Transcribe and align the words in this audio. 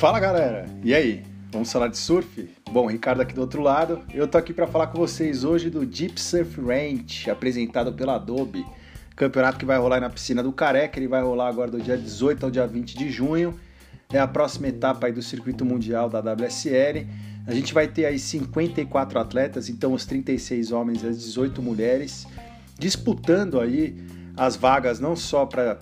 Fala 0.00 0.18
galera, 0.18 0.64
e 0.82 0.94
aí? 0.94 1.22
Vamos 1.52 1.70
falar 1.70 1.88
de 1.88 1.98
surf? 1.98 2.48
Bom, 2.72 2.86
Ricardo 2.86 3.20
aqui 3.20 3.34
do 3.34 3.42
outro 3.42 3.60
lado. 3.60 4.02
Eu 4.14 4.26
tô 4.26 4.38
aqui 4.38 4.50
para 4.50 4.66
falar 4.66 4.86
com 4.86 4.96
vocês 4.96 5.44
hoje 5.44 5.68
do 5.68 5.84
Deep 5.84 6.18
Surf 6.18 6.58
Ranch, 6.58 7.28
apresentado 7.28 7.92
pela 7.92 8.14
Adobe. 8.14 8.64
Campeonato 9.14 9.58
que 9.58 9.66
vai 9.66 9.76
rolar 9.76 10.00
na 10.00 10.08
piscina 10.08 10.42
do 10.42 10.52
Careca, 10.52 10.98
ele 10.98 11.06
vai 11.06 11.20
rolar 11.20 11.48
agora 11.48 11.70
do 11.70 11.78
dia 11.78 11.98
18 11.98 12.46
ao 12.46 12.50
dia 12.50 12.66
20 12.66 12.96
de 12.96 13.10
junho. 13.10 13.60
É 14.10 14.18
a 14.18 14.26
próxima 14.26 14.68
etapa 14.68 15.06
aí 15.06 15.12
do 15.12 15.20
circuito 15.20 15.66
mundial 15.66 16.08
da 16.08 16.20
WSL. 16.20 17.06
A 17.46 17.52
gente 17.52 17.74
vai 17.74 17.86
ter 17.86 18.06
aí 18.06 18.18
54 18.18 19.18
atletas, 19.18 19.68
então 19.68 19.92
os 19.92 20.06
36 20.06 20.72
homens 20.72 21.02
e 21.02 21.08
as 21.08 21.18
18 21.18 21.60
mulheres, 21.60 22.26
disputando 22.78 23.60
aí 23.60 23.94
as 24.36 24.56
vagas 24.56 25.00
não 25.00 25.14
só 25.14 25.44
para 25.46 25.78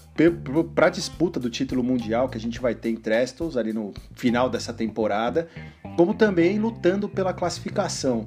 disputa 0.90 1.38
do 1.38 1.50
título 1.50 1.82
mundial 1.82 2.28
que 2.28 2.36
a 2.36 2.40
gente 2.40 2.60
vai 2.60 2.74
ter 2.74 2.90
em 2.90 2.96
Trestles 2.96 3.56
ali 3.56 3.72
no 3.72 3.92
final 4.14 4.48
dessa 4.50 4.72
temporada, 4.72 5.48
como 5.96 6.14
também 6.14 6.58
lutando 6.58 7.08
pela 7.08 7.32
classificação. 7.32 8.26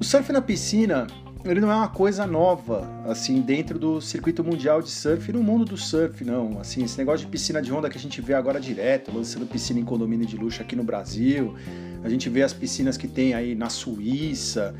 O 0.00 0.04
surf 0.04 0.32
na 0.32 0.40
piscina 0.40 1.06
ele 1.44 1.60
não 1.60 1.70
é 1.70 1.74
uma 1.74 1.88
coisa 1.88 2.26
nova, 2.26 2.86
assim, 3.06 3.40
dentro 3.40 3.78
do 3.78 4.00
circuito 4.00 4.42
mundial 4.42 4.82
de 4.82 4.90
surf 4.90 5.30
e 5.30 5.32
no 5.32 5.42
mundo 5.42 5.64
do 5.64 5.76
surf, 5.76 6.24
não. 6.24 6.60
Assim, 6.60 6.82
esse 6.82 6.98
negócio 6.98 7.24
de 7.24 7.30
piscina 7.30 7.62
de 7.62 7.72
onda 7.72 7.88
que 7.88 7.96
a 7.96 8.00
gente 8.00 8.20
vê 8.20 8.34
agora 8.34 8.60
direto, 8.60 9.12
lançando 9.14 9.46
piscina 9.46 9.78
em 9.78 9.84
condomínio 9.84 10.26
de 10.26 10.36
luxo 10.36 10.60
aqui 10.60 10.74
no 10.74 10.82
Brasil, 10.82 11.54
a 12.02 12.08
gente 12.08 12.28
vê 12.28 12.42
as 12.42 12.52
piscinas 12.52 12.96
que 12.96 13.06
tem 13.06 13.34
aí 13.34 13.54
na 13.54 13.70
Suíça, 13.70 14.74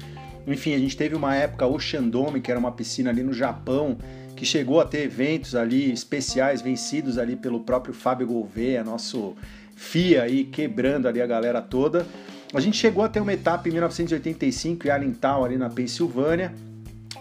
enfim, 0.47 0.75
a 0.75 0.79
gente 0.79 0.97
teve 0.97 1.15
uma 1.15 1.35
época 1.35 1.67
Ocean 1.67 2.05
Dome, 2.05 2.41
que 2.41 2.51
era 2.51 2.59
uma 2.59 2.73
piscina 2.73 3.11
ali 3.11 3.23
no 3.23 3.33
Japão, 3.33 3.99
que 4.39 4.47
chegou 4.47 4.81
a 4.81 4.85
ter 4.85 5.01
eventos 5.01 5.57
ali 5.57 5.93
especiais 5.93 6.63
vencidos 6.63 7.19
ali 7.19 7.35
pelo 7.35 7.59
próprio 7.59 7.93
Fábio 7.93 8.25
Gouveia, 8.25 8.85
nosso 8.85 9.35
FIA 9.75 10.23
aí 10.23 10.45
quebrando 10.45 11.09
ali 11.09 11.21
a 11.21 11.27
galera 11.27 11.61
toda. 11.61 12.07
A 12.55 12.61
gente 12.61 12.77
chegou 12.77 13.03
a 13.03 13.09
ter 13.09 13.19
uma 13.19 13.33
etapa 13.33 13.69
em 13.69 13.73
1985 13.73 14.87
em 14.87 14.91
Allentown 14.91 15.45
ali 15.45 15.59
na 15.59 15.69
Pensilvânia. 15.69 16.55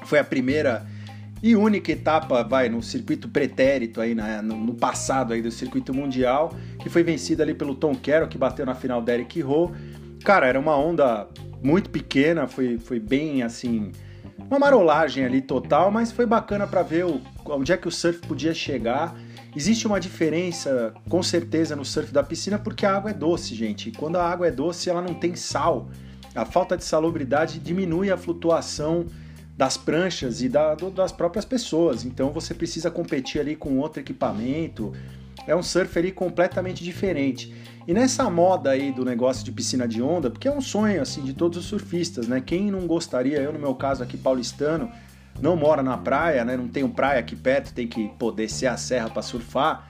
Foi 0.06 0.20
a 0.20 0.24
primeira 0.24 0.86
e 1.42 1.56
única 1.56 1.92
etapa, 1.92 2.44
vai, 2.44 2.70
no 2.70 2.84
circuito 2.84 3.28
pretérito 3.28 4.00
aí, 4.00 4.14
na, 4.14 4.44
no, 4.44 4.56
no, 4.56 4.76
passado 4.76 5.34
aí 5.34 5.42
do 5.42 5.52
circuito 5.52 5.96
mundial, 5.96 6.56
que 6.80 6.88
foi 6.88 7.02
vencida 7.02 7.42
ali 7.42 7.56
pelo 7.56 7.74
Tom 7.74 7.96
Carroll, 7.96 8.28
que 8.28 8.38
bateu 8.38 8.64
na 8.64 8.76
final 8.76 9.02
da 9.02 9.16
Eric 9.16 9.42
Rowe. 9.42 9.74
Cara, 10.24 10.46
era 10.46 10.60
uma 10.60 10.78
onda 10.78 11.28
muito 11.64 11.90
pequena, 11.90 12.48
foi, 12.48 12.78
foi 12.78 13.00
bem 13.00 13.42
assim 13.42 13.92
uma 14.38 14.60
marolagem 14.60 15.26
ali 15.26 15.42
total, 15.42 15.92
mas 15.92 16.12
foi 16.12 16.26
bacana 16.26 16.68
para 16.68 16.84
ver 16.84 17.06
o, 17.06 17.22
onde 17.46 17.72
é 17.72 17.78
que 17.78 17.88
o 17.88 17.92
surf 17.92 18.20
podia 18.28 18.54
chegar. 18.54 19.16
Existe 19.56 19.88
uma 19.88 20.00
diferença, 20.00 20.94
com 21.10 21.24
certeza, 21.24 21.76
no 21.76 21.84
surf 21.84 22.12
da 22.12 22.24
piscina, 22.24 22.60
porque 22.60 22.86
a 22.86 22.96
água 22.96 23.10
é 23.10 23.14
doce, 23.14 23.56
gente. 23.56 23.92
Quando 23.92 24.18
a 24.18 24.24
água 24.24 24.48
é 24.48 24.52
doce, 24.52 24.90
ela 24.90 25.02
não 25.02 25.16
tem 25.16 25.36
sal. 25.36 25.90
A 26.36 26.46
falta 26.46 26.78
de 26.78 26.84
salubridade 26.84 27.60
diminui 27.60 28.12
a 28.12 28.18
flutuação 28.18 29.08
das 29.58 29.76
pranchas 29.76 30.44
e 30.44 30.48
da, 30.48 30.76
do, 30.76 30.92
das 30.92 31.12
próprias 31.12 31.44
pessoas. 31.44 32.06
Então 32.06 32.30
você 32.30 32.54
precisa 32.54 32.92
competir 32.92 33.42
ali 33.42 33.56
com 33.56 33.80
outro 33.80 34.00
equipamento. 34.00 34.94
É 35.48 35.56
um 35.56 35.64
surf 35.64 36.12
completamente 36.12 36.84
diferente. 36.84 37.56
E 37.88 37.94
nessa 37.94 38.30
moda 38.30 38.72
aí 38.72 38.92
do 38.92 39.06
negócio 39.06 39.46
de 39.46 39.52
piscina 39.52 39.88
de 39.88 40.02
onda, 40.02 40.30
porque 40.30 40.48
é 40.48 40.52
um 40.52 40.60
sonho 40.60 41.02
assim 41.02 41.24
de 41.24 41.34
todos 41.34 41.58
os 41.58 41.66
surfistas, 41.66 42.28
né? 42.28 42.42
Quem 42.46 42.70
não 42.70 42.86
gostaria, 42.86 43.40
eu 43.40 43.54
no 43.54 43.60
meu 43.60 43.74
caso 43.74 44.04
aqui 44.04 44.18
paulistano, 44.18 44.92
não 45.42 45.56
mora 45.56 45.82
na 45.82 45.98
praia, 45.98 46.44
né? 46.44 46.58
Não 46.58 46.68
tenho 46.68 46.90
praia 46.90 47.22
aqui 47.22 47.34
perto, 47.34 47.74
tem 47.74 47.88
que 47.88 48.10
poder 48.20 48.50
ser 48.50 48.68
a 48.68 48.76
serra 48.76 49.10
para 49.10 49.22
surfar. 49.22 49.90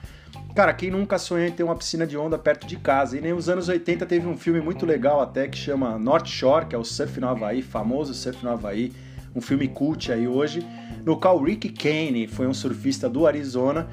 Cara, 0.54 0.72
quem 0.72 0.92
nunca 0.92 1.18
sonhou 1.18 1.46
em 1.46 1.50
ter 1.50 1.64
uma 1.64 1.74
piscina 1.74 2.06
de 2.06 2.16
onda 2.16 2.38
perto 2.38 2.68
de 2.68 2.76
casa? 2.76 3.18
E 3.18 3.20
nem 3.20 3.32
nos 3.32 3.48
anos 3.48 3.68
80 3.68 4.06
teve 4.06 4.28
um 4.28 4.36
filme 4.36 4.60
muito 4.60 4.86
legal 4.86 5.20
até 5.20 5.48
que 5.48 5.58
chama 5.58 5.98
North 5.98 6.26
Shore, 6.26 6.66
que 6.66 6.76
é 6.76 6.78
o 6.78 6.84
Surf 6.84 7.18
no 7.18 7.28
Havaí, 7.28 7.62
famoso 7.62 8.14
Surf 8.14 8.44
no 8.44 8.50
Havaí, 8.50 8.92
um 9.34 9.40
filme 9.40 9.66
cult 9.66 10.12
aí 10.12 10.28
hoje, 10.28 10.64
no 11.04 11.18
qual 11.18 11.42
Rick 11.42 11.68
Kane 11.70 12.28
foi 12.28 12.46
um 12.46 12.54
surfista 12.54 13.08
do 13.08 13.26
Arizona 13.26 13.88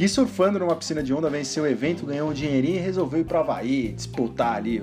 que 0.00 0.08
surfando 0.08 0.58
numa 0.58 0.74
piscina 0.74 1.02
de 1.02 1.12
onda 1.12 1.28
venceu 1.28 1.64
o 1.64 1.66
evento, 1.66 2.06
ganhou 2.06 2.30
um 2.30 2.32
dinheirinho 2.32 2.76
e 2.76 2.78
resolveu 2.78 3.20
ir 3.20 3.24
pro 3.24 3.36
Havaí, 3.36 3.92
disputar 3.92 4.56
ali, 4.56 4.82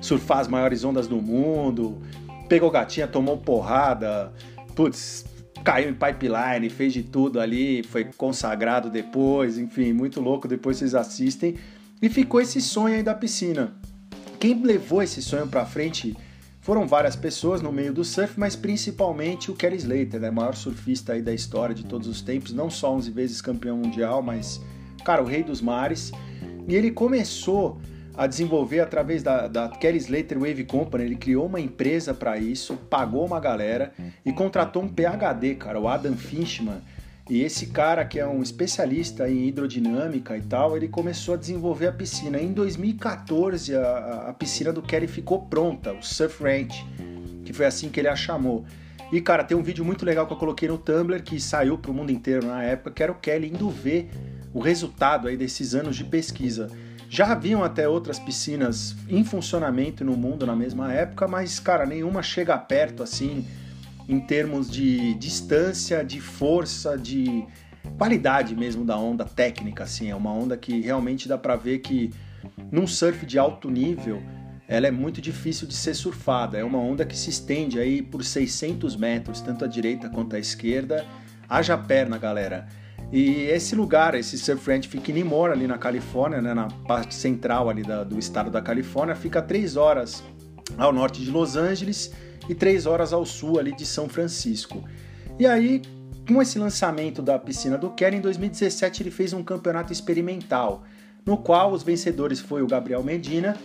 surfar 0.00 0.38
as 0.38 0.48
maiores 0.48 0.82
ondas 0.82 1.06
do 1.06 1.20
mundo, 1.20 2.00
pegou 2.48 2.70
gatinha, 2.70 3.06
tomou 3.06 3.36
porrada, 3.36 4.32
putz, 4.74 5.26
caiu 5.62 5.90
em 5.90 5.92
pipeline, 5.92 6.70
fez 6.70 6.94
de 6.94 7.02
tudo 7.02 7.38
ali, 7.38 7.82
foi 7.82 8.04
consagrado 8.16 8.88
depois, 8.88 9.58
enfim, 9.58 9.92
muito 9.92 10.22
louco, 10.22 10.48
depois 10.48 10.78
vocês 10.78 10.94
assistem. 10.94 11.56
E 12.00 12.08
ficou 12.08 12.40
esse 12.40 12.58
sonho 12.62 12.94
aí 12.94 13.02
da 13.02 13.14
piscina. 13.14 13.74
Quem 14.40 14.62
levou 14.62 15.02
esse 15.02 15.20
sonho 15.20 15.46
para 15.46 15.66
frente 15.66 16.16
foram 16.66 16.84
várias 16.84 17.14
pessoas 17.14 17.62
no 17.62 17.70
meio 17.70 17.92
do 17.92 18.04
surf, 18.04 18.34
mas 18.36 18.56
principalmente 18.56 19.52
o 19.52 19.54
Kelly 19.54 19.76
Slater, 19.76 20.18
né? 20.18 20.32
maior 20.32 20.56
surfista 20.56 21.12
aí 21.12 21.22
da 21.22 21.32
história 21.32 21.72
de 21.72 21.84
todos 21.84 22.08
os 22.08 22.20
tempos, 22.20 22.52
não 22.52 22.68
só 22.68 22.92
11 22.92 23.08
vezes 23.12 23.40
campeão 23.40 23.76
mundial, 23.76 24.20
mas, 24.20 24.60
cara, 25.04 25.22
o 25.22 25.26
rei 25.26 25.44
dos 25.44 25.60
mares. 25.60 26.10
E 26.66 26.74
ele 26.74 26.90
começou 26.90 27.80
a 28.16 28.26
desenvolver 28.26 28.80
através 28.80 29.22
da, 29.22 29.46
da 29.46 29.68
Kelly 29.68 29.98
Slater 29.98 30.40
Wave 30.40 30.64
Company, 30.64 31.04
ele 31.04 31.14
criou 31.14 31.46
uma 31.46 31.60
empresa 31.60 32.12
para 32.12 32.36
isso, 32.36 32.74
pagou 32.90 33.24
uma 33.24 33.38
galera 33.38 33.92
e 34.24 34.32
contratou 34.32 34.82
um 34.82 34.88
PhD, 34.88 35.54
cara, 35.54 35.78
o 35.78 35.86
Adam 35.86 36.16
Finchman, 36.16 36.82
e 37.28 37.42
esse 37.42 37.66
cara, 37.66 38.04
que 38.04 38.20
é 38.20 38.26
um 38.26 38.40
especialista 38.40 39.28
em 39.28 39.48
hidrodinâmica 39.48 40.36
e 40.36 40.42
tal, 40.42 40.76
ele 40.76 40.86
começou 40.86 41.34
a 41.34 41.36
desenvolver 41.36 41.88
a 41.88 41.92
piscina. 41.92 42.38
Em 42.38 42.52
2014, 42.52 43.74
a, 43.74 44.26
a 44.28 44.32
piscina 44.32 44.72
do 44.72 44.80
Kelly 44.80 45.08
ficou 45.08 45.42
pronta, 45.42 45.92
o 45.92 46.02
Surf 46.02 46.42
Ranch, 46.42 46.86
que 47.44 47.52
foi 47.52 47.66
assim 47.66 47.88
que 47.88 47.98
ele 47.98 48.08
a 48.08 48.14
chamou. 48.14 48.64
E, 49.10 49.20
cara, 49.20 49.42
tem 49.42 49.56
um 49.56 49.62
vídeo 49.62 49.84
muito 49.84 50.04
legal 50.04 50.26
que 50.26 50.32
eu 50.32 50.36
coloquei 50.36 50.68
no 50.68 50.78
Tumblr, 50.78 51.20
que 51.22 51.40
saiu 51.40 51.76
para 51.76 51.90
o 51.90 51.94
mundo 51.94 52.12
inteiro 52.12 52.46
na 52.46 52.62
época, 52.62 52.92
que 52.92 53.02
era 53.02 53.10
o 53.10 53.16
Kelly 53.16 53.48
indo 53.48 53.68
ver 53.70 54.08
o 54.54 54.60
resultado 54.60 55.26
aí 55.26 55.36
desses 55.36 55.74
anos 55.74 55.96
de 55.96 56.04
pesquisa. 56.04 56.70
Já 57.08 57.32
haviam 57.32 57.62
até 57.62 57.88
outras 57.88 58.18
piscinas 58.18 58.94
em 59.08 59.24
funcionamento 59.24 60.04
no 60.04 60.16
mundo 60.16 60.46
na 60.46 60.56
mesma 60.56 60.92
época, 60.92 61.26
mas, 61.26 61.58
cara, 61.58 61.86
nenhuma 61.86 62.22
chega 62.22 62.56
perto, 62.58 63.02
assim, 63.02 63.46
em 64.08 64.20
termos 64.20 64.70
de 64.70 65.14
distância, 65.14 66.04
de 66.04 66.20
força, 66.20 66.96
de 66.96 67.44
qualidade 67.98 68.54
mesmo 68.54 68.84
da 68.84 68.98
onda 68.98 69.24
técnica, 69.24 69.84
assim, 69.84 70.10
é 70.10 70.14
uma 70.14 70.32
onda 70.32 70.56
que 70.56 70.80
realmente 70.80 71.28
dá 71.28 71.38
para 71.38 71.56
ver 71.56 71.78
que 71.78 72.12
num 72.70 72.86
surf 72.86 73.24
de 73.26 73.38
alto 73.38 73.70
nível 73.70 74.22
ela 74.68 74.86
é 74.86 74.90
muito 74.90 75.20
difícil 75.20 75.66
de 75.66 75.74
ser 75.74 75.94
surfada. 75.94 76.58
É 76.58 76.64
uma 76.64 76.78
onda 76.78 77.04
que 77.04 77.16
se 77.16 77.30
estende 77.30 77.78
aí 77.78 78.02
por 78.02 78.24
600 78.24 78.96
metros, 78.96 79.40
tanto 79.40 79.64
à 79.64 79.68
direita 79.68 80.08
quanto 80.08 80.34
à 80.34 80.38
esquerda. 80.38 81.06
Haja 81.48 81.78
perna, 81.78 82.18
galera. 82.18 82.66
E 83.12 83.42
esse 83.42 83.76
lugar, 83.76 84.16
esse 84.16 84.36
surf 84.36 84.68
ranch 84.68 84.88
fica 84.88 85.12
em 85.12 85.14
Nimor, 85.14 85.50
ali 85.50 85.68
na 85.68 85.78
Califórnia, 85.78 86.42
né, 86.42 86.52
na 86.52 86.66
parte 86.88 87.14
central 87.14 87.70
ali 87.70 87.82
da, 87.82 88.02
do 88.02 88.18
estado 88.18 88.50
da 88.50 88.60
Califórnia, 88.60 89.14
fica 89.14 89.38
a 89.38 89.42
3 89.42 89.76
horas 89.76 90.24
ao 90.76 90.92
norte 90.92 91.22
de 91.22 91.30
Los 91.30 91.56
Angeles 91.56 92.12
e 92.48 92.54
três 92.54 92.86
horas 92.86 93.12
ao 93.12 93.24
sul 93.24 93.58
ali 93.58 93.74
de 93.74 93.84
São 93.84 94.08
Francisco. 94.08 94.84
E 95.38 95.46
aí, 95.46 95.82
com 96.26 96.40
esse 96.40 96.58
lançamento 96.58 97.22
da 97.22 97.38
piscina 97.38 97.78
do 97.78 97.90
Kelly, 97.90 98.16
em 98.16 98.20
2017 98.20 99.02
ele 99.02 99.10
fez 99.10 99.32
um 99.32 99.42
campeonato 99.42 99.92
experimental, 99.92 100.84
no 101.24 101.36
qual 101.36 101.72
os 101.72 101.82
vencedores 101.82 102.40
foi 102.40 102.62
o 102.62 102.66
Gabriel 102.66 103.02
Medina 103.02 103.56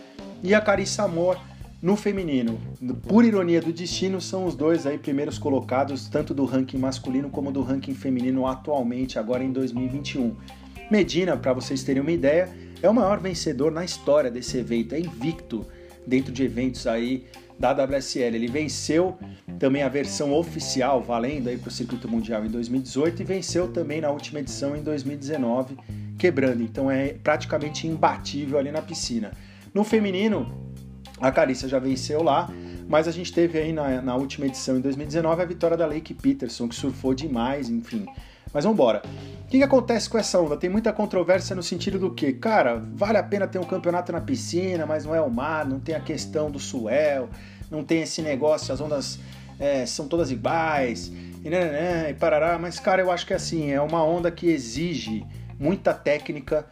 e 0.44 0.53
a 0.53 0.62
Carissa 0.62 1.03
Amor 1.03 1.40
no 1.81 1.96
feminino. 1.96 2.59
Por 3.08 3.25
ironia 3.25 3.62
do 3.62 3.74
destino, 3.74 4.22
são 4.22 4.46
os 4.46 4.56
dois 4.56 4.86
aí 4.86 4.97
primeiros 4.97 5.40
colocados, 5.40 6.08
tanto 6.08 6.34
do 6.34 6.46
ranking 6.46 6.78
masculino 6.78 7.30
como 7.30 7.52
do 7.52 7.62
ranking 7.64 7.96
feminino 7.96 8.46
atualmente, 8.46 9.18
agora 9.18 9.44
em 9.44 9.52
2021. 9.52 10.35
Medina, 10.91 11.35
para 11.35 11.53
vocês 11.53 11.84
terem 11.84 12.02
uma 12.02 12.11
ideia, 12.11 12.50
é 12.82 12.90
o 12.90 12.94
maior 12.94 13.20
vencedor 13.20 13.72
na 13.72 13.84
história 13.84 14.29
desse 14.29 14.58
evento, 14.58 14.94
é 14.94 15.00
invicto 15.00 15.66
dentro 16.06 16.32
de 16.32 16.44
eventos 16.44 16.88
aí 16.88 17.26
da 17.59 17.72
WSL. 17.72 18.36
Ele 18.36 18.48
venceu 18.48 19.18
também 19.59 19.84
a 19.84 19.90
versão 19.90 20.34
oficial, 20.34 21.02
valendo 21.02 21.48
aí 21.48 21.58
para 21.58 21.70
o 21.70 21.72
circuito 21.72 22.08
mundial 22.08 22.46
em 22.46 22.50
2018 22.50 23.22
e 23.22 23.26
venceu 23.26 23.68
também 23.68 24.02
na 24.02 24.09
última 24.09 24.40
edição 24.40 24.76
em 24.76 24.82
2019, 24.82 25.78
quebrando. 26.18 26.64
Então 26.64 26.90
é 26.90 27.14
praticamente 27.14 27.88
imbatível 27.88 28.58
ali 28.58 28.72
na 28.72 28.82
piscina. 28.82 29.32
No 29.74 29.84
feminino, 29.84 30.72
a 31.20 31.32
Carissa 31.32 31.68
já 31.68 31.80
venceu 31.80 32.24
lá, 32.24 32.50
mas 32.90 33.08
a 33.08 33.12
gente 33.12 33.32
teve 33.32 33.59
aí 33.59 33.72
na, 33.72 34.02
na 34.02 34.16
última 34.16 34.48
edição 34.48 34.78
em 34.78 34.82
2019 34.82 35.42
a 35.42 35.46
vitória 35.46 35.78
da 35.78 35.86
Lake 35.86 36.14
Peterson, 36.14 36.68
que 36.68 36.76
surfou 36.76 37.14
demais, 37.14 37.70
enfim. 37.70 38.06
Mas 38.53 38.64
vamos 38.64 38.76
embora. 38.76 39.02
O 39.46 39.48
que, 39.52 39.58
que, 39.58 39.64
acontece 39.64 40.09
com 40.09 40.18
essa 40.18 40.40
onda? 40.40 40.56
Tem 40.56 40.70
muita 40.70 40.94
controvérsia 40.94 41.56
no 41.56 41.62
sentido 41.64 42.00
do 42.00 42.12
que, 42.12 42.32
cara, 42.34 42.82
vale 42.94 43.18
a 43.18 43.24
pena 43.24 43.48
ter 43.48 43.59
um 43.59 43.64
campeonato 43.64 44.12
na 44.12 44.22
piscina, 44.22 44.86
mas 44.86 45.06
não 45.06 45.14
é 45.14 45.22
o 45.22 45.30
mar, 45.30 45.66
não 45.66 45.80
tem 45.80 45.94
a 45.94 46.00
questão 46.00 46.50
do 46.50 46.58
suel, 46.58 47.28
não 47.70 47.84
tem 47.84 48.02
esse 48.02 48.22
negócio, 48.22 48.74
as 48.74 48.80
ondas 48.80 49.20
é, 49.59 49.86
são 49.86 50.08
todas 50.08 50.32
iguais, 50.32 51.12
e, 51.44 51.50
né, 51.50 52.09
e 52.09 52.14
parará. 52.14 52.58
Mas, 52.58 52.80
cara, 52.80 53.02
eu 53.02 53.12
acho 53.12 53.26
que 53.26 53.34
assim, 53.34 53.72
é 53.72 53.82
uma 53.82 54.03
onda 54.03 54.32
que 54.32 54.48
exige 54.48 55.26
muita 55.59 55.94
técnica, 55.94 56.66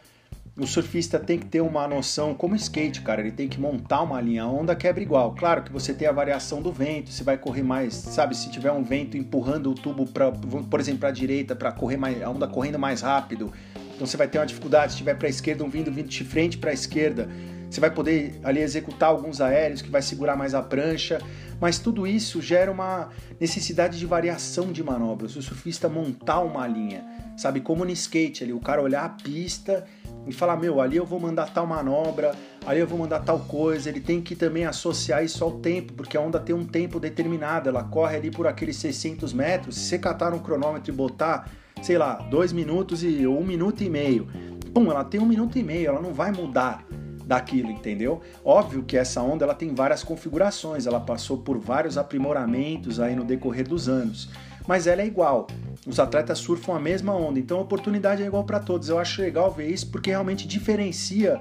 o 0.60 0.66
surfista 0.66 1.18
tem 1.18 1.38
que 1.38 1.46
ter 1.46 1.62
uma 1.62 1.88
noção 1.88 2.34
como 2.34 2.54
skate, 2.54 3.00
cara. 3.00 3.22
Ele 3.22 3.32
tem 3.32 3.48
que 3.48 3.58
montar 3.58 4.02
uma 4.02 4.20
linha. 4.20 4.42
A 4.42 4.46
onda 4.46 4.76
quebra 4.76 5.02
igual. 5.02 5.34
Claro 5.34 5.62
que 5.62 5.72
você 5.72 5.94
tem 5.94 6.06
a 6.06 6.12
variação 6.12 6.60
do 6.60 6.70
vento, 6.70 7.10
você 7.10 7.24
vai 7.24 7.38
correr 7.38 7.62
mais, 7.62 7.94
sabe? 7.94 8.36
Se 8.36 8.50
tiver 8.50 8.70
um 8.70 8.82
vento 8.82 9.16
empurrando 9.16 9.70
o 9.70 9.74
tubo, 9.74 10.06
pra, 10.06 10.30
por 10.30 10.78
exemplo, 10.78 11.00
para 11.00 11.08
a 11.08 11.12
direita, 11.12 11.56
para 11.56 11.72
correr 11.72 11.96
mais, 11.96 12.22
a 12.22 12.28
onda 12.28 12.46
correndo 12.46 12.78
mais 12.78 13.00
rápido. 13.00 13.50
Então 13.94 14.06
você 14.06 14.18
vai 14.18 14.28
ter 14.28 14.38
uma 14.38 14.44
dificuldade. 14.44 14.92
Se 14.92 14.98
tiver 14.98 15.14
para 15.14 15.28
a 15.28 15.30
esquerda, 15.30 15.64
um 15.64 15.70
vindo 15.70 15.90
vindo 15.90 16.08
de 16.08 16.24
frente 16.24 16.58
para 16.58 16.70
a 16.70 16.74
esquerda, 16.74 17.26
você 17.70 17.80
vai 17.80 17.90
poder 17.90 18.38
ali 18.44 18.60
executar 18.60 19.08
alguns 19.08 19.40
aéreos 19.40 19.80
que 19.80 19.88
vai 19.88 20.02
segurar 20.02 20.36
mais 20.36 20.54
a 20.54 20.60
prancha. 20.60 21.22
Mas 21.58 21.78
tudo 21.78 22.06
isso 22.06 22.40
gera 22.42 22.70
uma 22.70 23.08
necessidade 23.38 23.98
de 23.98 24.04
variação 24.04 24.72
de 24.72 24.82
manobras. 24.82 25.36
O 25.36 25.42
surfista 25.42 25.88
montar 25.88 26.40
uma 26.40 26.66
linha, 26.66 27.02
sabe? 27.36 27.60
Como 27.60 27.82
no 27.82 27.90
skate 27.90 28.44
ali, 28.44 28.52
o 28.52 28.60
cara 28.60 28.82
olhar 28.82 29.04
a 29.04 29.08
pista 29.08 29.86
e 30.26 30.32
falar: 30.32 30.56
meu, 30.56 30.80
ali 30.80 30.96
eu 30.96 31.06
vou 31.06 31.20
mandar 31.20 31.52
tal 31.52 31.66
manobra, 31.66 32.32
ali 32.66 32.80
eu 32.80 32.86
vou 32.86 32.98
mandar 32.98 33.20
tal 33.20 33.40
coisa. 33.40 33.88
Ele 33.88 34.00
tem 34.00 34.20
que 34.20 34.34
também 34.34 34.64
associar 34.64 35.24
isso 35.24 35.42
ao 35.42 35.52
tempo, 35.52 35.92
porque 35.92 36.16
a 36.16 36.20
onda 36.20 36.38
tem 36.38 36.54
um 36.54 36.64
tempo 36.64 37.00
determinado, 37.00 37.68
ela 37.68 37.84
corre 37.84 38.16
ali 38.16 38.30
por 38.30 38.46
aqueles 38.46 38.76
600 38.76 39.32
metros. 39.32 39.76
Se 39.76 39.84
você 39.84 39.98
catar 39.98 40.32
um 40.32 40.38
cronômetro 40.38 40.92
e 40.92 40.94
botar, 40.94 41.50
sei 41.82 41.98
lá, 41.98 42.14
dois 42.14 42.52
minutos 42.52 43.02
e 43.02 43.26
um 43.26 43.44
minuto 43.44 43.82
e 43.82 43.90
meio, 43.90 44.28
pum, 44.74 44.90
ela 44.90 45.04
tem 45.04 45.20
um 45.20 45.26
minuto 45.26 45.58
e 45.58 45.62
meio, 45.62 45.88
ela 45.88 46.00
não 46.00 46.12
vai 46.12 46.32
mudar 46.32 46.84
daquilo, 47.30 47.70
entendeu? 47.70 48.20
Óbvio 48.44 48.82
que 48.82 48.96
essa 48.96 49.22
onda 49.22 49.44
ela 49.44 49.54
tem 49.54 49.72
várias 49.72 50.02
configurações, 50.02 50.84
ela 50.84 50.98
passou 50.98 51.38
por 51.38 51.58
vários 51.58 51.96
aprimoramentos 51.96 52.98
aí 52.98 53.14
no 53.14 53.24
decorrer 53.24 53.68
dos 53.68 53.88
anos, 53.88 54.28
mas 54.66 54.88
ela 54.88 55.02
é 55.02 55.06
igual. 55.06 55.46
Os 55.86 55.98
atletas 55.98 56.38
surfam 56.38 56.76
a 56.76 56.80
mesma 56.80 57.14
onda, 57.14 57.38
então 57.38 57.58
a 57.58 57.62
oportunidade 57.62 58.22
é 58.22 58.26
igual 58.26 58.44
para 58.44 58.60
todos. 58.60 58.88
Eu 58.88 58.98
acho 58.98 59.22
legal 59.22 59.50
ver 59.50 59.68
isso 59.68 59.90
porque 59.90 60.10
realmente 60.10 60.46
diferencia 60.46 61.40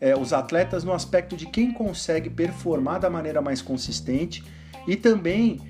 é, 0.00 0.16
os 0.16 0.32
atletas 0.32 0.82
no 0.82 0.92
aspecto 0.92 1.36
de 1.36 1.46
quem 1.46 1.72
consegue 1.72 2.28
performar 2.28 2.98
da 2.98 3.08
maneira 3.08 3.40
mais 3.40 3.62
consistente 3.62 4.42
e 4.86 4.96
também 4.96 5.60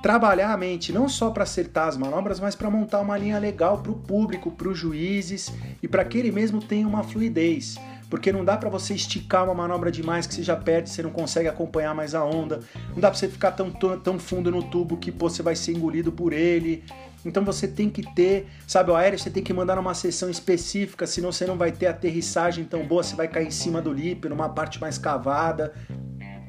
trabalhar 0.00 0.52
a 0.52 0.56
mente 0.56 0.92
não 0.92 1.08
só 1.08 1.30
para 1.30 1.42
acertar 1.42 1.88
as 1.88 1.96
manobras, 1.96 2.40
mas 2.40 2.54
para 2.54 2.70
montar 2.70 3.00
uma 3.00 3.18
linha 3.18 3.38
legal 3.38 3.78
para 3.78 3.92
o 3.92 3.96
público, 3.96 4.50
para 4.50 4.68
os 4.68 4.78
juízes 4.78 5.52
e 5.82 5.88
para 5.88 6.04
que 6.04 6.18
ele 6.18 6.30
mesmo 6.30 6.60
tenha 6.62 6.86
uma 6.86 7.02
fluidez. 7.02 7.76
Porque 8.08 8.32
não 8.32 8.44
dá 8.44 8.56
para 8.56 8.68
você 8.68 8.94
esticar 8.94 9.44
uma 9.44 9.54
manobra 9.54 9.90
demais 9.90 10.26
que 10.26 10.34
você 10.34 10.42
já 10.42 10.56
perde, 10.56 10.90
você 10.90 11.02
não 11.02 11.10
consegue 11.10 11.48
acompanhar 11.48 11.94
mais 11.94 12.14
a 12.14 12.24
onda. 12.24 12.60
Não 12.90 13.00
dá 13.00 13.08
para 13.08 13.18
você 13.18 13.28
ficar 13.28 13.52
tão, 13.52 13.70
tão 13.70 14.18
fundo 14.18 14.50
no 14.50 14.64
tubo 14.64 14.96
que 14.96 15.12
pô, 15.12 15.28
você 15.28 15.42
vai 15.42 15.54
ser 15.54 15.72
engolido 15.72 16.10
por 16.10 16.32
ele. 16.32 16.82
Então 17.24 17.44
você 17.44 17.68
tem 17.68 17.90
que 17.90 18.02
ter, 18.14 18.46
sabe, 18.66 18.90
o 18.90 18.96
aéreo 18.96 19.18
você 19.18 19.30
tem 19.30 19.42
que 19.42 19.52
mandar 19.52 19.76
numa 19.76 19.94
sessão 19.94 20.30
específica, 20.30 21.06
senão 21.06 21.30
você 21.30 21.46
não 21.46 21.56
vai 21.56 21.70
ter 21.70 21.86
aterrissagem 21.86 22.64
tão 22.64 22.86
boa, 22.86 23.02
você 23.02 23.14
vai 23.14 23.28
cair 23.28 23.46
em 23.46 23.50
cima 23.50 23.82
do 23.82 23.92
lip, 23.92 24.28
numa 24.28 24.48
parte 24.48 24.80
mais 24.80 24.96
cavada. 24.96 25.72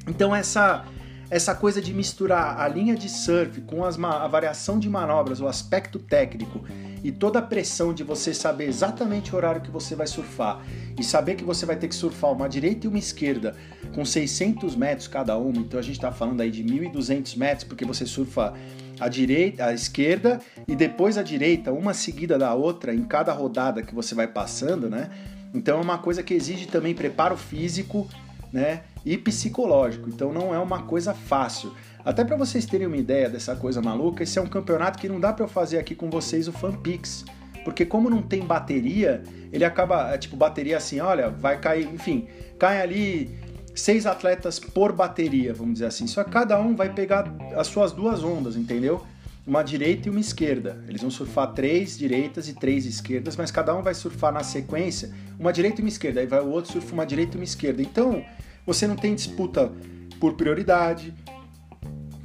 Então 0.07 0.35
essa 0.35 0.85
essa 1.31 1.55
coisa 1.55 1.81
de 1.81 1.93
misturar 1.93 2.59
a 2.59 2.67
linha 2.67 2.93
de 2.93 3.07
surf 3.07 3.61
com 3.61 3.85
as, 3.85 3.97
a 3.97 4.27
variação 4.27 4.77
de 4.77 4.89
manobras, 4.89 5.39
o 5.39 5.47
aspecto 5.47 5.97
técnico 5.97 6.61
e 7.01 7.09
toda 7.09 7.39
a 7.39 7.41
pressão 7.41 7.93
de 7.93 8.03
você 8.03 8.33
saber 8.33 8.67
exatamente 8.67 9.33
o 9.33 9.37
horário 9.37 9.61
que 9.61 9.71
você 9.71 9.95
vai 9.95 10.07
surfar 10.07 10.61
e 10.99 11.03
saber 11.03 11.35
que 11.35 11.43
você 11.45 11.65
vai 11.65 11.77
ter 11.77 11.87
que 11.87 11.95
surfar 11.95 12.33
uma 12.33 12.49
direita 12.49 12.85
e 12.85 12.89
uma 12.89 12.99
esquerda 12.99 13.55
com 13.95 14.03
600 14.03 14.75
metros 14.75 15.07
cada 15.07 15.37
uma, 15.37 15.57
então 15.57 15.79
a 15.79 15.83
gente 15.83 15.95
está 15.95 16.11
falando 16.11 16.41
aí 16.41 16.51
de 16.51 16.65
1.200 16.65 17.37
metros 17.37 17.63
porque 17.63 17.85
você 17.85 18.05
surfa 18.05 18.53
a 19.01 19.09
direita, 19.09 19.65
a 19.65 19.73
esquerda 19.73 20.39
e 20.67 20.75
depois 20.75 21.17
a 21.17 21.23
direita, 21.23 21.73
uma 21.73 21.91
seguida 21.91 22.37
da 22.37 22.53
outra 22.53 22.93
em 22.93 23.03
cada 23.03 23.33
rodada 23.33 23.81
que 23.81 23.95
você 23.95 24.13
vai 24.13 24.27
passando, 24.27 24.87
né? 24.87 25.09
Então 25.53 25.79
é 25.79 25.81
uma 25.81 25.97
coisa 25.97 26.21
que 26.21 26.35
exige 26.35 26.67
também 26.67 26.93
preparo 26.93 27.35
físico, 27.35 28.07
né? 28.53 28.83
E 29.03 29.17
psicológico. 29.17 30.07
Então 30.07 30.31
não 30.31 30.53
é 30.53 30.59
uma 30.59 30.83
coisa 30.83 31.15
fácil. 31.15 31.73
Até 32.05 32.23
para 32.23 32.37
vocês 32.37 32.65
terem 32.65 32.85
uma 32.85 32.97
ideia 32.97 33.27
dessa 33.27 33.55
coisa 33.55 33.81
maluca, 33.81 34.21
esse 34.21 34.37
é 34.37 34.41
um 34.41 34.47
campeonato 34.47 34.99
que 34.99 35.09
não 35.09 35.19
dá 35.19 35.33
para 35.33 35.45
eu 35.45 35.49
fazer 35.49 35.79
aqui 35.79 35.95
com 35.95 36.09
vocês 36.09 36.47
o 36.47 36.51
FanPix, 36.51 37.25
porque 37.63 37.85
como 37.85 38.09
não 38.09 38.21
tem 38.21 38.41
bateria, 38.45 39.23
ele 39.51 39.65
acaba, 39.65 40.13
é, 40.13 40.17
tipo, 40.17 40.35
bateria 40.35 40.77
assim, 40.77 40.99
olha, 40.99 41.29
vai 41.29 41.59
cair, 41.59 41.87
enfim, 41.91 42.27
cai 42.57 42.81
ali 42.81 43.35
seis 43.73 44.05
atletas 44.05 44.59
por 44.59 44.91
bateria, 44.91 45.53
vamos 45.53 45.73
dizer 45.73 45.85
assim. 45.85 46.07
Só 46.07 46.23
que 46.23 46.31
cada 46.31 46.59
um 46.59 46.75
vai 46.75 46.93
pegar 46.93 47.33
as 47.55 47.67
suas 47.67 47.91
duas 47.91 48.23
ondas, 48.23 48.55
entendeu? 48.55 49.05
Uma 49.45 49.63
direita 49.63 50.07
e 50.07 50.11
uma 50.11 50.19
esquerda. 50.19 50.83
Eles 50.87 51.01
vão 51.01 51.09
surfar 51.09 51.53
três 51.53 51.97
direitas 51.97 52.47
e 52.47 52.53
três 52.53 52.85
esquerdas, 52.85 53.35
mas 53.35 53.49
cada 53.49 53.75
um 53.75 53.81
vai 53.81 53.93
surfar 53.93 54.31
na 54.31 54.43
sequência 54.43 55.11
uma 55.39 55.51
direita 55.51 55.81
e 55.81 55.83
uma 55.83 55.89
esquerda. 55.89 56.19
Aí 56.19 56.27
vai 56.27 56.41
o 56.41 56.49
outro 56.49 56.71
surfa 56.71 56.93
uma 56.93 57.05
direita 57.05 57.35
e 57.35 57.39
uma 57.39 57.43
esquerda. 57.43 57.81
Então 57.81 58.23
você 58.65 58.85
não 58.87 58.95
tem 58.95 59.15
disputa 59.15 59.71
por 60.19 60.33
prioridade, 60.33 61.13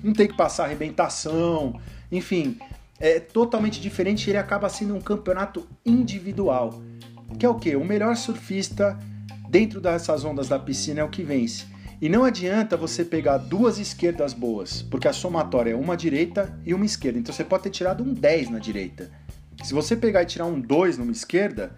não 0.03 0.13
tem 0.13 0.29
que 0.29 0.37
passar 0.37 0.65
arrebentação, 0.65 1.81
enfim, 2.13 2.59
é 3.01 3.19
totalmente 3.19 3.81
diferente. 3.81 4.29
Ele 4.31 4.39
acaba 4.39 4.69
sendo 4.69 4.95
um 4.95 5.01
campeonato 5.01 5.67
individual, 5.85 6.83
que 7.39 7.47
é 7.47 7.49
o 7.49 7.55
que? 7.55 7.75
O 7.75 7.85
melhor 7.85 8.15
surfista 8.17 8.99
dentro 9.49 9.81
dessas 9.81 10.25
ondas 10.25 10.49
da 10.49 10.59
piscina 10.59 11.01
é 11.01 11.05
o 11.05 11.09
que 11.09 11.23
vence. 11.23 11.65
E 12.01 12.09
não 12.09 12.25
adianta 12.25 12.77
você 12.77 13.05
pegar 13.05 13.39
duas 13.39 13.79
esquerdas 13.79 14.35
boas, 14.35 14.83
porque 14.83 15.09
a 15.09 15.13
somatória 15.13 15.71
é 15.71 15.75
uma 15.75 15.97
direita 15.97 16.59
e 16.65 16.75
uma 16.75 16.85
esquerda. 16.85 17.19
Então 17.19 17.35
você 17.35 17.43
pode 17.43 17.63
ter 17.63 17.71
tirado 17.71 18.05
um 18.05 18.13
10 18.13 18.51
na 18.51 18.59
direita. 18.59 19.11
Se 19.65 19.73
você 19.73 19.97
pegar 19.97 20.23
e 20.23 20.27
tirar 20.27 20.45
um 20.45 20.61
2 20.61 20.99
numa 20.99 21.11
esquerda, 21.11 21.75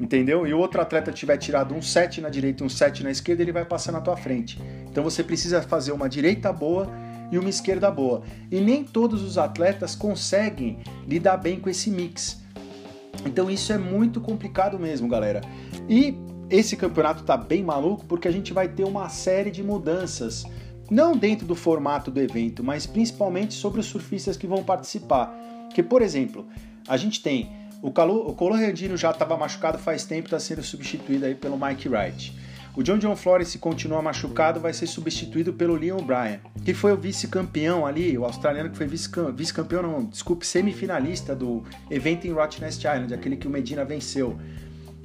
entendeu? 0.00 0.46
E 0.46 0.54
o 0.54 0.58
outro 0.58 0.80
atleta 0.80 1.12
tiver 1.12 1.36
tirado 1.36 1.74
um 1.74 1.82
7 1.82 2.22
na 2.22 2.30
direita 2.30 2.62
e 2.62 2.66
um 2.66 2.68
7 2.68 3.04
na 3.04 3.10
esquerda, 3.10 3.42
ele 3.42 3.52
vai 3.52 3.64
passar 3.66 3.92
na 3.92 4.00
tua 4.00 4.16
frente. 4.16 4.58
Então 4.90 5.04
você 5.04 5.22
precisa 5.22 5.60
fazer 5.60 5.92
uma 5.92 6.08
direita 6.08 6.50
boa 6.50 6.88
e 7.30 7.38
uma 7.38 7.50
esquerda 7.50 7.90
boa. 7.90 8.22
E 8.50 8.58
nem 8.58 8.82
todos 8.82 9.22
os 9.22 9.36
atletas 9.36 9.94
conseguem 9.94 10.78
lidar 11.06 11.36
bem 11.36 11.60
com 11.60 11.68
esse 11.68 11.90
mix. 11.90 12.40
Então 13.26 13.50
isso 13.50 13.72
é 13.72 13.78
muito 13.78 14.18
complicado 14.20 14.78
mesmo, 14.78 15.06
galera. 15.08 15.42
E 15.88 16.16
esse 16.52 16.76
campeonato 16.76 17.24
tá 17.24 17.34
bem 17.34 17.64
maluco 17.64 18.04
porque 18.04 18.28
a 18.28 18.30
gente 18.30 18.52
vai 18.52 18.68
ter 18.68 18.84
uma 18.84 19.08
série 19.08 19.50
de 19.50 19.62
mudanças, 19.62 20.44
não 20.90 21.16
dentro 21.16 21.46
do 21.46 21.54
formato 21.54 22.10
do 22.10 22.20
evento, 22.20 22.62
mas 22.62 22.86
principalmente 22.86 23.54
sobre 23.54 23.80
os 23.80 23.86
surfistas 23.86 24.36
que 24.36 24.46
vão 24.46 24.62
participar. 24.62 25.34
Que, 25.74 25.82
por 25.82 26.02
exemplo, 26.02 26.46
a 26.86 26.98
gente 26.98 27.22
tem 27.22 27.50
o, 27.80 27.90
Calo, 27.90 28.36
o 28.38 28.96
já 28.96 29.10
estava 29.10 29.34
machucado 29.36 29.78
faz 29.78 30.04
tempo, 30.04 30.26
está 30.26 30.38
sendo 30.38 30.62
substituído 30.62 31.24
aí 31.24 31.34
pelo 31.34 31.58
Mike 31.58 31.88
Wright. 31.88 32.38
O 32.76 32.82
John 32.82 32.98
John 32.98 33.16
Flores, 33.16 33.48
se 33.48 33.58
continuar 33.58 34.02
machucado, 34.02 34.60
vai 34.60 34.72
ser 34.72 34.86
substituído 34.86 35.52
pelo 35.52 35.74
Leon 35.74 36.02
Bryan, 36.02 36.38
que 36.64 36.72
foi 36.72 36.92
o 36.92 36.96
vice-campeão 36.96 37.86
ali, 37.86 38.16
o 38.16 38.24
australiano 38.24 38.70
que 38.70 38.76
foi 38.76 38.86
vice-campeão, 38.86 39.82
não, 39.82 40.04
desculpe, 40.04 40.46
semifinalista 40.46 41.34
do 41.34 41.62
evento 41.90 42.26
em 42.26 42.30
Rottnest 42.30 42.78
Island, 42.78 43.12
aquele 43.12 43.36
que 43.36 43.46
o 43.46 43.50
Medina 43.50 43.84
venceu 43.84 44.38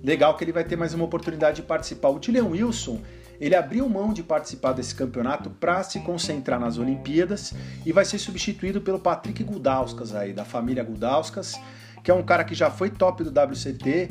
legal 0.04 0.36
que 0.36 0.44
ele 0.44 0.52
vai 0.52 0.64
ter 0.64 0.76
mais 0.76 0.94
uma 0.94 1.06
oportunidade 1.06 1.58
de 1.58 1.64
participar. 1.64 2.10
O 2.10 2.20
Tillian 2.20 2.46
Wilson, 2.46 3.02
ele 3.40 3.56
abriu 3.56 3.88
mão 3.88 4.14
de 4.14 4.24
participar 4.24 4.74
desse 4.74 4.96
campeonato 4.96 5.50
para 5.50 5.84
se 5.84 6.00
concentrar 6.00 6.60
nas 6.60 6.78
Olimpíadas 6.78 7.54
e 7.86 7.92
vai 7.92 8.06
ser 8.06 8.18
substituído 8.18 8.82
pelo 8.82 9.00
Patrick 9.00 9.44
Gudauskas 9.44 10.16
aí, 10.16 10.34
da 10.34 10.46
família 10.46 10.84
Gudauskas, 10.84 11.56
que 12.04 12.12
é 12.12 12.14
um 12.14 12.24
cara 12.24 12.44
que 12.44 12.56
já 12.56 12.70
foi 12.70 12.90
top 12.90 13.24
do 13.24 13.30
WCT, 13.30 14.10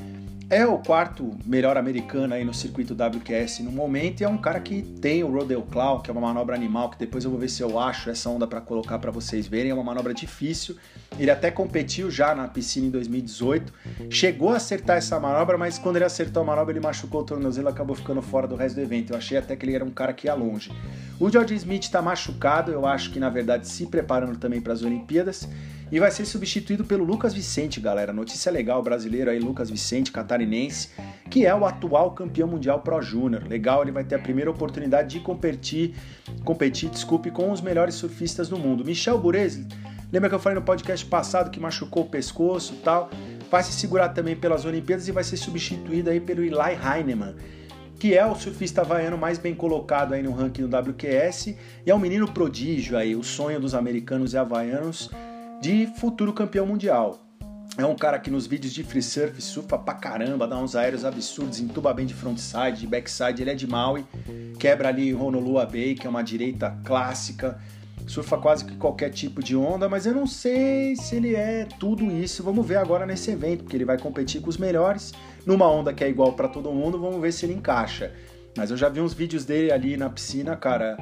é 0.49 0.65
o 0.65 0.79
quarto 0.79 1.37
melhor 1.45 1.77
americano 1.77 2.33
aí 2.33 2.45
no 2.45 2.55
circuito 2.55 2.95
WQS 2.95 3.61
no 3.61 3.73
momento 3.73 4.21
e 4.21 4.25
é 4.25 4.29
um 4.29 4.39
cara 4.39 4.61
que 4.61 4.81
tem 4.81 5.25
o 5.25 5.33
Rodeo 5.33 5.63
Claw, 5.63 6.01
que 6.01 6.09
é 6.09 6.13
uma 6.13 6.21
manobra 6.21 6.55
animal, 6.55 6.89
que 6.91 6.99
depois 6.99 7.25
eu 7.25 7.31
vou 7.31 7.41
ver 7.41 7.49
se 7.49 7.63
eu 7.63 7.81
acho 7.81 8.11
essa 8.11 8.31
onda 8.31 8.47
para 8.47 8.61
colocar 8.61 9.01
para 9.01 9.11
vocês 9.11 9.49
verem, 9.49 9.73
é 9.73 9.75
uma 9.75 9.83
manobra 9.83 10.15
difícil. 10.15 10.77
Ele 11.19 11.33
até 11.33 11.51
competiu 11.51 12.11
já 12.13 12.33
na 12.33 12.47
piscina 12.47 12.87
em 12.87 12.91
2018, 12.91 13.73
chegou 14.09 14.51
a 14.51 14.57
acertar 14.57 14.99
essa 14.99 15.19
manobra, 15.19 15.59
mas 15.59 15.79
quando 15.79 15.97
ele 15.97 16.05
acertou 16.05 16.43
a 16.43 16.47
manobra 16.47 16.73
ele 16.73 16.81
machucou 16.81 17.23
o 17.23 17.25
tornozelo 17.25 17.69
e 17.69 17.71
acabou 17.71 17.97
ficando 17.97 18.23
fora 18.23 18.47
do 18.47 18.55
resto 18.55 18.77
do 18.77 18.83
evento. 18.83 19.13
Eu 19.13 19.17
achei 19.17 19.37
até 19.37 19.57
que 19.57 19.67
ele 19.67 19.75
era 19.75 19.85
um 19.85 19.91
cara 19.91 20.13
que 20.13 20.29
ia 20.29 20.35
longe. 20.35 20.71
O 21.19 21.29
George 21.29 21.55
Smith 21.57 21.83
está 21.83 22.01
machucado, 22.01 22.71
eu 22.71 22.87
acho 22.87 23.11
que 23.11 23.19
na 23.19 23.29
verdade 23.29 23.67
se 23.67 23.87
preparando 23.87 24.39
também 24.39 24.61
para 24.61 24.73
as 24.73 24.83
Olimpíadas 24.83 25.49
e 25.91 26.01
vai 26.01 26.11
ser 26.11 26.25
substituído 26.25 26.85
pelo 26.85 27.05
Lucas 27.05 27.33
Vicente, 27.33 27.81
galera. 27.81 28.13
Notícia 28.13 28.51
legal, 28.51 28.83
brasileiro 28.83 29.31
aí, 29.31 29.39
Lucas 29.39 29.71
Vicente, 29.71 30.11
catarinense, 30.11 30.91
que 31.31 31.47
é 31.47 31.55
o 31.55 31.65
atual 31.65 32.11
campeão 32.13 32.49
mundial 32.49 32.81
Pro 32.81 33.01
Júnior. 33.01 33.45
Legal, 33.49 33.83
ele 33.83 33.93
vai 33.93 34.05
ter 34.05 34.17
a 34.17 34.19
primeira 34.19 34.51
oportunidade 34.51 35.11
de 35.11 35.21
competir, 35.21 35.95
competir, 36.45 36.91
desculpe, 36.91 37.31
com 37.31 37.53
os 37.53 37.61
melhores 37.61 37.95
surfistas 37.95 38.49
do 38.49 38.59
mundo. 38.59 38.85
Michel 38.85 39.19
Burezi, 39.19 39.67
lembra 40.13 40.29
que 40.29 40.35
eu 40.35 40.41
falei 40.41 40.59
no 40.59 40.65
podcast 40.65 41.07
passado 41.07 41.51
que 41.51 41.61
machucou 41.61 42.03
o 42.03 42.09
pescoço 42.09 42.75
tal? 42.83 43.09
Vai 43.49 43.63
se 43.63 43.73
segurar 43.73 44.09
também 44.09 44.35
pelas 44.35 44.65
Olimpíadas 44.65 45.07
e 45.07 45.13
vai 45.13 45.23
ser 45.23 45.37
substituído 45.37 46.11
aí 46.11 46.19
pelo 46.19 46.43
Eli 46.43 46.57
Heinemann 46.83 47.35
que 47.99 48.15
é 48.15 48.27
o 48.27 48.35
surfista 48.35 48.83
havaiano 48.83 49.17
mais 49.17 49.39
bem 49.39 49.55
colocado 49.55 50.13
aí 50.13 50.23
no 50.23 50.31
ranking 50.31 50.67
do 50.67 50.77
WQS 50.77 51.47
e 51.47 51.57
é 51.87 51.95
um 51.95 51.99
menino 51.99 52.31
prodígio 52.31 52.97
aí, 52.97 53.17
o 53.17 53.23
sonho 53.23 53.59
dos 53.59 53.75
americanos 53.75 54.35
e 54.35 54.39
havaianos 54.39 55.11
de 55.61 55.87
futuro 55.99 56.33
campeão 56.33 56.67
mundial. 56.67 57.19
É 57.79 57.85
um 57.85 57.95
cara 57.95 58.19
que 58.19 58.31
nos 58.31 58.47
vídeos 58.47 58.73
de 58.73 58.83
free 58.83 59.03
surf 59.03 59.41
surfa 59.43 59.77
pra 59.77 59.95
caramba, 59.95 60.47
dá 60.49 60.57
uns 60.57 60.75
aéreos 60.75 61.05
absurdos, 61.05 61.61
entuba 61.61 61.93
bem 61.93 62.07
de 62.07 62.15
frontside, 62.15 62.81
de 62.81 62.87
backside. 62.87 63.43
Ele 63.43 63.51
é 63.51 63.55
de 63.55 63.67
Maui, 63.67 64.05
quebra 64.59 64.89
ali 64.89 65.15
Honolulu 65.15 65.67
Bay, 65.67 65.95
que 65.95 66.07
é 66.07 66.11
uma 66.11 66.23
direita 66.23 66.71
clássica, 66.85 67.61
surfa 68.07 68.39
quase 68.39 68.65
que 68.65 68.77
qualquer 68.77 69.11
tipo 69.11 69.43
de 69.43 69.55
onda, 69.55 69.89
mas 69.89 70.07
eu 70.07 70.15
não 70.15 70.27
sei 70.27 70.97
se 70.97 71.17
ele 71.17 71.35
é 71.35 71.67
tudo 71.79 72.11
isso. 72.11 72.43
Vamos 72.43 72.67
ver 72.67 72.77
agora 72.77 73.05
nesse 73.05 73.31
evento, 73.31 73.65
porque 73.65 73.77
ele 73.77 73.85
vai 73.85 73.99
competir 73.99 74.41
com 74.41 74.49
os 74.49 74.57
melhores 74.57 75.13
numa 75.45 75.69
onda 75.69 75.93
que 75.93 76.03
é 76.03 76.09
igual 76.09 76.33
para 76.33 76.49
todo 76.49 76.73
mundo. 76.73 76.99
Vamos 76.99 77.21
ver 77.21 77.33
se 77.33 77.45
ele 77.45 77.53
encaixa. 77.53 78.13
Mas 78.57 78.71
eu 78.71 78.77
já 78.77 78.89
vi 78.89 79.03
uns 79.03 79.13
vídeos 79.13 79.45
dele 79.45 79.71
ali 79.71 79.99
na 79.99 80.09
piscina, 80.09 80.57
cara. 80.57 80.97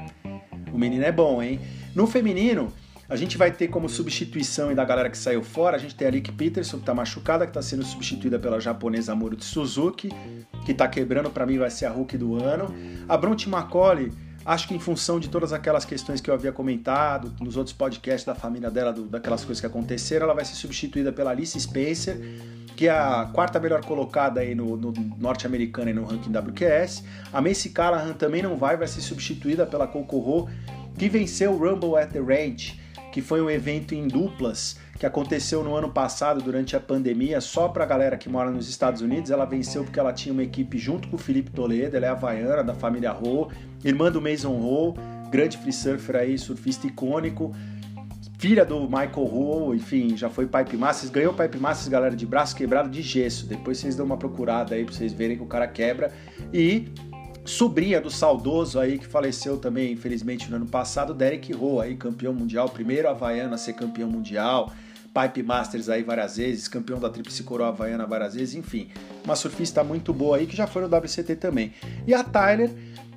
O 0.72 0.78
menino 0.78 1.04
é 1.04 1.12
bom, 1.12 1.40
hein? 1.40 1.60
No 1.94 2.04
feminino, 2.04 2.72
a 3.08 3.16
gente 3.16 3.36
vai 3.36 3.50
ter 3.50 3.68
como 3.68 3.88
substituição 3.88 4.72
e 4.72 4.74
da 4.74 4.84
galera 4.84 5.10
que 5.10 5.18
saiu 5.18 5.42
fora, 5.42 5.76
a 5.76 5.78
gente 5.78 5.94
tem 5.94 6.08
a 6.08 6.10
Rick 6.10 6.32
Peterson, 6.32 6.78
que 6.78 6.84
tá 6.84 6.94
machucada, 6.94 7.46
que 7.46 7.52
tá 7.52 7.60
sendo 7.60 7.84
substituída 7.84 8.38
pela 8.38 8.58
japonesa 8.60 9.14
Muro 9.14 9.36
Suzuki, 9.42 10.08
que 10.64 10.72
tá 10.72 10.88
quebrando, 10.88 11.30
para 11.30 11.44
mim 11.44 11.58
vai 11.58 11.70
ser 11.70 11.86
a 11.86 11.90
Hulk 11.90 12.16
do 12.16 12.42
ano. 12.42 12.74
A 13.06 13.16
Bronte 13.16 13.48
McCauley, 13.48 14.10
acho 14.44 14.68
que 14.68 14.74
em 14.74 14.78
função 14.78 15.20
de 15.20 15.28
todas 15.28 15.52
aquelas 15.52 15.84
questões 15.84 16.20
que 16.20 16.30
eu 16.30 16.34
havia 16.34 16.50
comentado 16.50 17.34
nos 17.40 17.58
outros 17.58 17.74
podcasts 17.74 18.24
da 18.24 18.34
família 18.34 18.70
dela, 18.70 18.92
do, 18.92 19.04
daquelas 19.04 19.44
coisas 19.44 19.60
que 19.60 19.66
aconteceram, 19.66 20.24
ela 20.24 20.34
vai 20.34 20.44
ser 20.44 20.54
substituída 20.54 21.12
pela 21.12 21.30
Alice 21.30 21.58
Spencer, 21.60 22.18
que 22.74 22.88
é 22.88 22.90
a 22.90 23.28
quarta 23.32 23.60
melhor 23.60 23.84
colocada 23.84 24.40
aí 24.40 24.54
no, 24.54 24.76
no 24.78 24.92
norte-americana 25.18 25.90
e 25.90 25.94
no 25.94 26.04
ranking 26.04 26.30
WQS. 26.30 27.04
A 27.30 27.40
Macy 27.42 27.68
Callahan 27.68 28.14
também 28.14 28.42
não 28.42 28.56
vai, 28.56 28.78
vai 28.78 28.88
ser 28.88 29.02
substituída 29.02 29.66
pela 29.66 29.86
Coco 29.86 30.16
Ho, 30.16 30.48
que 30.98 31.08
venceu 31.08 31.52
o 31.52 31.58
Rumble 31.58 31.96
at 31.96 32.10
the 32.10 32.20
Range 32.20 32.83
que 33.14 33.22
foi 33.22 33.40
um 33.40 33.48
evento 33.48 33.94
em 33.94 34.08
duplas 34.08 34.76
que 34.98 35.06
aconteceu 35.06 35.62
no 35.62 35.76
ano 35.76 35.88
passado 35.88 36.42
durante 36.42 36.74
a 36.74 36.80
pandemia, 36.80 37.40
só 37.40 37.68
para 37.68 37.84
a 37.84 37.86
galera 37.86 38.16
que 38.16 38.28
mora 38.28 38.50
nos 38.50 38.68
Estados 38.68 39.02
Unidos. 39.02 39.30
Ela 39.30 39.44
venceu 39.44 39.84
porque 39.84 40.00
ela 40.00 40.12
tinha 40.12 40.32
uma 40.32 40.42
equipe 40.42 40.76
junto 40.78 41.06
com 41.06 41.14
o 41.14 41.18
Felipe 41.18 41.52
Toledo, 41.52 41.96
ela 41.96 42.06
é 42.06 42.08
havaiana 42.08 42.64
da 42.64 42.74
família 42.74 43.14
Ho, 43.14 43.52
irmã 43.84 44.10
do 44.10 44.20
Mason 44.20 44.50
Ho, 44.50 44.94
grande 45.30 45.56
free 45.58 45.72
surfer 45.72 46.16
aí, 46.16 46.36
surfista 46.36 46.88
icônico, 46.88 47.54
filha 48.36 48.64
do 48.64 48.80
Michael 48.80 49.32
Ho, 49.32 49.72
enfim, 49.72 50.16
já 50.16 50.28
foi 50.28 50.48
Pipe 50.48 50.76
Masters, 50.76 51.12
ganhou 51.12 51.32
Pipe 51.32 51.58
Masters, 51.58 51.86
galera, 51.86 52.16
de 52.16 52.26
braço 52.26 52.56
quebrado 52.56 52.90
de 52.90 53.00
gesso. 53.00 53.46
Depois 53.46 53.78
vocês 53.78 53.94
dão 53.94 54.06
uma 54.06 54.16
procurada 54.16 54.74
aí 54.74 54.84
para 54.84 54.92
vocês 54.92 55.12
verem 55.12 55.36
que 55.36 55.42
o 55.44 55.46
cara 55.46 55.68
quebra. 55.68 56.12
E 56.52 56.88
sobrinha 57.44 58.00
do 58.00 58.10
saudoso 58.10 58.80
aí 58.80 58.98
que 58.98 59.06
faleceu 59.06 59.58
também, 59.58 59.92
infelizmente, 59.92 60.50
no 60.50 60.56
ano 60.56 60.66
passado, 60.66 61.12
Derek 61.12 61.52
Rowe, 61.52 61.84
aí 61.84 61.96
campeão 61.96 62.32
mundial, 62.32 62.68
primeiro 62.68 63.08
havaiano 63.08 63.54
a 63.54 63.58
ser 63.58 63.74
campeão 63.74 64.10
mundial, 64.10 64.72
Pipe 65.14 65.42
Masters 65.42 65.88
aí 65.88 66.02
várias 66.02 66.36
vezes, 66.36 66.66
campeão 66.66 66.98
da 66.98 67.08
Tríplice 67.08 67.44
Coroa 67.44 67.68
Havaiana 67.68 68.04
várias 68.06 68.34
vezes, 68.34 68.54
enfim, 68.54 68.88
uma 69.24 69.36
surfista 69.36 69.84
muito 69.84 70.12
boa 70.12 70.38
aí 70.38 70.46
que 70.46 70.56
já 70.56 70.66
foi 70.66 70.82
no 70.82 70.96
WCT 70.96 71.36
também. 71.36 71.72
E 72.06 72.12
a 72.12 72.24
Tyler, 72.24 72.70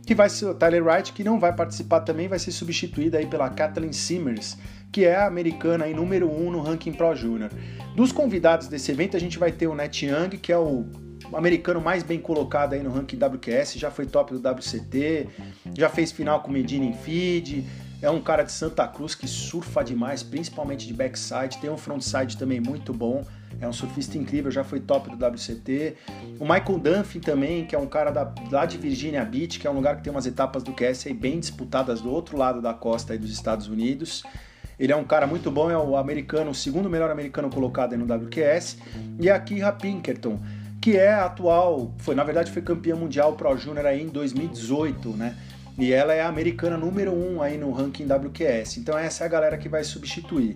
que 0.06 0.14
vai 0.14 0.30
ser 0.30 0.54
Tyler 0.56 0.86
Wright, 0.86 1.12
que 1.12 1.24
não 1.24 1.40
vai 1.40 1.54
participar 1.54 2.02
também, 2.02 2.28
vai 2.28 2.38
ser 2.38 2.52
substituída 2.52 3.18
aí 3.18 3.26
pela 3.26 3.50
Kathleen 3.50 3.94
Simmers, 3.94 4.58
que 4.92 5.06
é 5.06 5.16
a 5.16 5.26
americana 5.26 5.86
aí 5.86 5.94
número 5.94 6.30
1 6.30 6.48
um 6.48 6.52
no 6.52 6.62
ranking 6.62 6.94
Pro 6.94 7.16
Junior. 7.16 7.50
Dos 7.96 8.12
convidados 8.12 8.68
desse 8.68 8.92
evento, 8.92 9.18
a 9.18 9.20
gente 9.20 9.40
vai 9.40 9.52
ter 9.52 9.68
o 9.68 9.74
Net 9.74 10.06
Young, 10.06 10.38
que 10.38 10.52
é 10.52 10.58
o 10.58 10.86
americano 11.34 11.82
mais 11.82 12.04
bem 12.04 12.20
colocado 12.20 12.74
aí 12.74 12.84
no 12.84 12.90
ranking 12.90 13.18
WQS, 13.18 13.76
já 13.76 13.92
foi 13.92 14.06
top 14.06 14.34
do 14.34 14.40
WCT, 14.40 15.28
já 15.76 15.90
fez 15.90 16.12
final 16.12 16.42
com 16.42 16.52
Medina 16.52 16.86
em 16.86 16.94
feed, 16.94 17.66
é 18.02 18.10
um 18.10 18.22
cara 18.22 18.44
de 18.44 18.52
Santa 18.52 18.88
Cruz 18.88 19.16
que 19.16 19.28
surfa 19.28 19.84
demais, 19.84 20.22
principalmente 20.22 20.86
de 20.88 20.94
backside, 20.94 21.58
tem 21.60 21.70
um 21.70 21.78
frontside 21.78 22.38
também 22.38 22.60
muito 22.60 22.94
bom, 22.94 23.26
é 23.60 23.68
um 23.68 23.74
surfista 23.74 24.18
incrível, 24.18 24.52
já 24.52 24.64
foi 24.64 24.80
top 24.80 25.10
do 25.10 25.26
WCT. 25.26 25.96
O 26.40 26.44
Michael 26.44 26.80
Dunphy 26.80 27.20
também, 27.20 27.66
que 27.66 27.76
é 27.76 27.80
um 27.80 27.88
cara 27.88 28.12
da, 28.12 28.32
lá 28.52 28.66
de 28.66 28.78
Virginia 28.78 29.26
Beach, 29.26 29.60
que 29.60 29.66
é 29.66 29.70
um 29.70 29.74
lugar 29.74 29.98
que 29.98 30.04
tem 30.04 30.12
umas 30.12 30.28
etapas 30.28 30.62
do 30.62 30.74
QS 30.74 31.08
aí 31.08 31.14
bem 31.14 31.40
disputadas 31.40 32.02
do 32.02 32.12
outro 32.12 32.38
lado 32.38 32.62
da 32.62 32.74
costa 32.74 33.14
aí 33.14 33.20
dos 33.20 33.32
Estados 33.32 33.68
Unidos. 33.68 34.24
Ele 34.80 34.92
é 34.92 34.96
um 34.96 35.04
cara 35.04 35.26
muito 35.26 35.50
bom, 35.50 35.72
é 35.72 35.78
o 35.78 35.98
americano, 35.98 36.52
o 36.52 36.56
segundo 36.56 36.88
melhor 36.88 37.10
americano 37.10 37.50
colocado 37.50 37.94
aí 37.94 37.98
no 37.98 38.06
WQS. 38.06 38.78
E 39.20 39.28
a 39.28 39.40
Kira 39.40 39.72
Pinkerton, 39.72 40.40
que 40.88 40.96
é 40.96 41.14
atual, 41.14 41.94
foi 41.98 42.16
na 42.16 42.24
verdade 42.24 42.50
foi 42.50 42.62
campeã 42.62 42.96
mundial 42.96 43.34
Pro 43.34 43.58
Junior 43.58 43.86
aí 43.86 44.02
em 44.02 44.08
2018, 44.08 45.10
né? 45.10 45.36
E 45.78 45.92
ela 45.92 46.14
é 46.14 46.22
a 46.22 46.30
americana 46.30 46.78
número 46.78 47.12
1 47.12 47.34
um 47.34 47.42
aí 47.42 47.58
no 47.58 47.74
ranking 47.74 48.06
WQS. 48.06 48.78
Então 48.78 48.98
essa 48.98 49.26
é 49.26 49.28
a 49.28 49.30
galera 49.30 49.58
que 49.58 49.68
vai 49.68 49.84
substituir. 49.84 50.56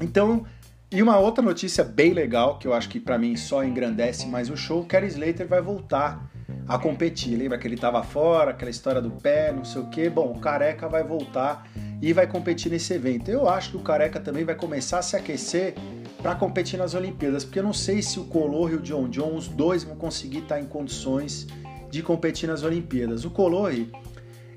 Então, 0.00 0.46
e 0.92 1.02
uma 1.02 1.18
outra 1.18 1.42
notícia 1.42 1.82
bem 1.82 2.12
legal, 2.12 2.56
que 2.56 2.68
eu 2.68 2.72
acho 2.72 2.88
que 2.88 3.00
para 3.00 3.18
mim 3.18 3.34
só 3.34 3.64
engrandece 3.64 4.28
mais 4.28 4.48
o 4.48 4.56
show, 4.56 4.84
Kerry 4.84 5.08
Slater 5.08 5.48
vai 5.48 5.60
voltar 5.60 6.30
a 6.68 6.78
competir. 6.78 7.36
Lembra 7.36 7.58
que 7.58 7.66
ele 7.66 7.74
estava 7.74 8.00
fora, 8.04 8.52
aquela 8.52 8.70
história 8.70 9.02
do 9.02 9.10
pé, 9.10 9.50
não 9.50 9.64
sei 9.64 9.82
o 9.82 9.86
que. 9.88 10.08
Bom, 10.08 10.30
o 10.30 10.38
Careca 10.38 10.88
vai 10.88 11.02
voltar 11.02 11.68
e 12.00 12.12
vai 12.12 12.28
competir 12.28 12.70
nesse 12.70 12.94
evento. 12.94 13.28
Eu 13.28 13.48
acho 13.48 13.72
que 13.72 13.76
o 13.76 13.80
Careca 13.80 14.20
também 14.20 14.44
vai 14.44 14.54
começar 14.54 15.00
a 15.00 15.02
se 15.02 15.16
aquecer 15.16 15.74
para 16.22 16.36
competir 16.36 16.78
nas 16.78 16.94
Olimpíadas, 16.94 17.44
porque 17.44 17.58
eu 17.58 17.64
não 17.64 17.72
sei 17.72 18.00
se 18.00 18.20
o 18.20 18.24
Color 18.24 18.70
e 18.70 18.74
o 18.76 18.80
John 18.80 19.08
John, 19.08 19.34
os 19.34 19.48
dois 19.48 19.82
vão 19.82 19.96
conseguir 19.96 20.38
estar 20.38 20.60
em 20.60 20.66
condições 20.66 21.48
de 21.90 22.00
competir 22.00 22.48
nas 22.48 22.62
Olimpíadas. 22.62 23.24
O 23.24 23.30
Color, 23.30 23.72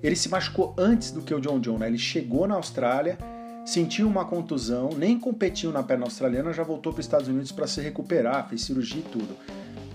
ele 0.03 0.15
se 0.15 0.29
machucou 0.29 0.75
antes 0.77 1.11
do 1.11 1.23
que 1.23 1.33
o 1.33 1.41
John 1.41 1.59
John, 1.59 1.79
né? 1.79 1.87
Ele 1.87 1.97
chegou 1.97 2.47
na 2.47 2.53
Austrália, 2.53 3.17
sentiu 3.65 4.07
uma 4.07 4.25
contusão, 4.25 4.91
nem 4.95 5.19
competiu 5.19 5.71
na 5.71 5.81
perna 5.81 6.05
australiana, 6.05 6.53
já 6.53 6.61
voltou 6.61 6.93
para 6.93 6.99
os 6.99 7.05
Estados 7.07 7.27
Unidos 7.27 7.51
para 7.51 7.65
se 7.65 7.81
recuperar, 7.81 8.47
fez 8.47 8.61
cirurgia 8.61 8.99
e 8.99 9.09
tudo. 9.09 9.35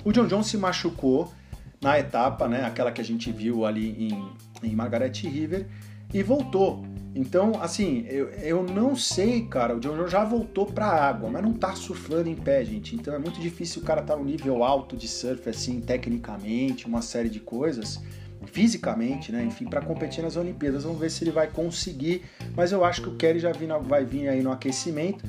O 0.04 0.10
John 0.10 0.26
John 0.26 0.42
se 0.42 0.56
machucou 0.56 1.32
na 1.80 1.98
etapa, 2.00 2.48
né, 2.48 2.64
aquela 2.64 2.90
que 2.90 3.00
a 3.00 3.04
gente 3.04 3.30
viu 3.30 3.64
ali 3.64 4.08
em, 4.08 4.68
em 4.68 4.74
Margaret 4.74 5.12
River, 5.14 5.66
e 6.12 6.22
voltou. 6.22 6.84
Então, 7.14 7.60
assim, 7.60 8.06
eu, 8.08 8.28
eu 8.30 8.62
não 8.62 8.94
sei, 8.94 9.42
cara. 9.42 9.76
O 9.76 9.80
John 9.80 10.06
já 10.06 10.24
voltou 10.24 10.66
pra 10.66 10.86
água, 10.86 11.28
mas 11.28 11.42
não 11.42 11.52
tá 11.52 11.74
surfando 11.74 12.28
em 12.28 12.36
pé, 12.36 12.64
gente. 12.64 12.94
Então 12.94 13.12
é 13.12 13.18
muito 13.18 13.40
difícil 13.40 13.82
o 13.82 13.84
cara 13.84 14.00
tá 14.02 14.16
no 14.16 14.24
nível 14.24 14.62
alto 14.62 14.96
de 14.96 15.08
surf, 15.08 15.48
assim, 15.48 15.80
tecnicamente, 15.80 16.86
uma 16.86 17.02
série 17.02 17.28
de 17.28 17.40
coisas, 17.40 18.00
fisicamente, 18.46 19.32
né? 19.32 19.44
Enfim, 19.44 19.64
para 19.64 19.80
competir 19.80 20.22
nas 20.22 20.36
Olimpíadas. 20.36 20.84
Vamos 20.84 21.00
ver 21.00 21.10
se 21.10 21.24
ele 21.24 21.32
vai 21.32 21.48
conseguir. 21.48 22.22
Mas 22.54 22.70
eu 22.70 22.84
acho 22.84 23.02
que 23.02 23.08
o 23.08 23.16
Kelly 23.16 23.40
já 23.40 23.50
vai 23.82 24.04
vir 24.04 24.28
aí 24.28 24.40
no 24.40 24.52
aquecimento. 24.52 25.24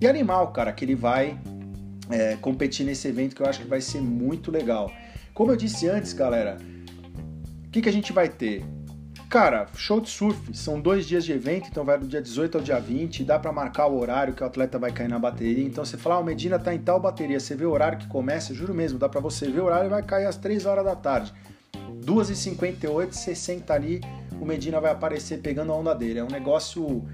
E 0.00 0.08
animal, 0.08 0.52
cara, 0.52 0.72
que 0.72 0.84
ele 0.84 0.96
vai 0.96 1.38
é, 2.10 2.36
competir 2.40 2.84
nesse 2.84 3.06
evento 3.06 3.36
que 3.36 3.42
eu 3.42 3.46
acho 3.46 3.60
que 3.60 3.68
vai 3.68 3.80
ser 3.80 4.00
muito 4.00 4.50
legal. 4.50 4.90
Como 5.32 5.52
eu 5.52 5.56
disse 5.56 5.88
antes, 5.88 6.12
galera, 6.12 6.58
o 7.66 7.70
que, 7.70 7.80
que 7.80 7.88
a 7.88 7.92
gente 7.92 8.12
vai 8.12 8.28
ter? 8.28 8.64
Cara, 9.30 9.68
show 9.76 10.00
de 10.00 10.10
surf, 10.10 10.52
são 10.52 10.80
dois 10.80 11.06
dias 11.06 11.24
de 11.24 11.30
evento, 11.30 11.68
então 11.70 11.84
vai 11.84 11.96
do 11.96 12.04
dia 12.04 12.20
18 12.20 12.58
ao 12.58 12.64
dia 12.64 12.80
20, 12.80 13.22
dá 13.22 13.38
para 13.38 13.52
marcar 13.52 13.86
o 13.86 13.96
horário 13.96 14.34
que 14.34 14.42
o 14.42 14.46
atleta 14.46 14.76
vai 14.76 14.90
cair 14.90 15.06
na 15.06 15.20
bateria. 15.20 15.64
Então 15.64 15.84
você 15.84 15.96
fala, 15.96 16.16
ah, 16.16 16.18
o 16.18 16.24
Medina 16.24 16.58
tá 16.58 16.74
em 16.74 16.80
tal 16.80 16.98
bateria, 16.98 17.38
você 17.38 17.54
vê 17.54 17.64
o 17.64 17.70
horário 17.70 17.96
que 17.96 18.08
começa, 18.08 18.52
juro 18.52 18.74
mesmo, 18.74 18.98
dá 18.98 19.08
para 19.08 19.20
você 19.20 19.48
ver 19.48 19.60
o 19.60 19.66
horário 19.66 19.86
e 19.86 19.88
vai 19.88 20.02
cair 20.02 20.26
às 20.26 20.36
3 20.36 20.66
horas 20.66 20.84
da 20.84 20.96
tarde. 20.96 21.32
2h58, 22.04 23.12
você 23.12 23.32
senta 23.36 23.72
ali, 23.72 24.00
o 24.40 24.44
Medina 24.44 24.80
vai 24.80 24.90
aparecer 24.90 25.38
pegando 25.38 25.70
a 25.70 25.76
onda 25.76 25.94
dele. 25.94 26.18
É 26.18 26.24
um 26.24 26.28
negócio 26.28 27.06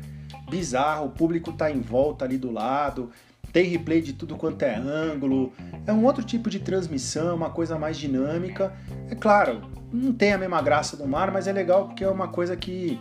bizarro, 0.48 1.08
o 1.08 1.10
público 1.10 1.52
tá 1.52 1.70
em 1.70 1.82
volta 1.82 2.24
ali 2.24 2.38
do 2.38 2.50
lado, 2.50 3.10
tem 3.52 3.68
replay 3.68 4.00
de 4.00 4.14
tudo 4.14 4.36
quanto 4.36 4.62
é 4.62 4.74
ângulo, 4.74 5.52
é 5.86 5.92
um 5.92 6.04
outro 6.04 6.24
tipo 6.24 6.50
de 6.50 6.58
transmissão, 6.58 7.36
uma 7.36 7.50
coisa 7.50 7.78
mais 7.78 7.96
dinâmica. 7.96 8.72
É 9.10 9.14
claro, 9.14 9.62
não 9.92 10.12
tem 10.12 10.32
a 10.32 10.38
mesma 10.38 10.60
graça 10.60 10.96
do 10.96 11.06
mar, 11.06 11.30
mas 11.30 11.46
é 11.46 11.52
legal 11.52 11.86
porque 11.86 12.04
é 12.04 12.08
uma 12.08 12.28
coisa 12.28 12.56
que 12.56 12.98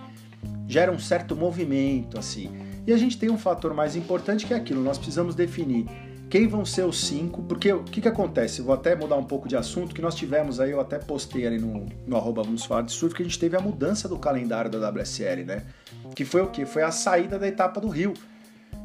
gera 0.67 0.91
um 0.91 0.99
certo 0.99 1.35
movimento, 1.35 2.19
assim. 2.19 2.49
E 2.85 2.93
a 2.93 2.97
gente 2.97 3.17
tem 3.17 3.29
um 3.29 3.37
fator 3.37 3.73
mais 3.73 3.95
importante 3.95 4.45
que 4.45 4.53
é 4.53 4.57
aquilo, 4.57 4.81
nós 4.81 4.97
precisamos 4.97 5.33
definir 5.33 5.85
quem 6.29 6.47
vão 6.47 6.65
ser 6.65 6.83
os 6.83 6.99
cinco, 7.05 7.43
porque 7.43 7.71
o 7.71 7.83
que, 7.83 8.01
que 8.01 8.07
acontece? 8.07 8.61
Vou 8.61 8.73
até 8.73 8.95
mudar 8.95 9.15
um 9.15 9.23
pouco 9.23 9.47
de 9.47 9.55
assunto, 9.55 9.93
que 9.93 10.01
nós 10.01 10.15
tivemos 10.15 10.59
aí, 10.59 10.71
eu 10.71 10.79
até 10.79 10.97
postei 10.97 11.45
ali 11.45 11.59
no, 11.59 11.85
no 12.05 12.17
arroba 12.17 12.43
Vamos 12.43 12.65
Falar 12.65 12.81
de 12.81 12.91
Surf, 12.91 13.15
que 13.15 13.21
a 13.21 13.25
gente 13.25 13.39
teve 13.39 13.55
a 13.55 13.59
mudança 13.59 14.09
do 14.09 14.17
calendário 14.17 14.69
da 14.69 14.89
WSL, 14.89 15.45
né? 15.45 15.63
Que 16.15 16.25
foi 16.25 16.41
o 16.41 16.47
quê? 16.47 16.65
Foi 16.65 16.81
a 16.81 16.91
saída 16.91 17.37
da 17.37 17.47
etapa 17.47 17.79
do 17.79 17.87
Rio. 17.87 18.13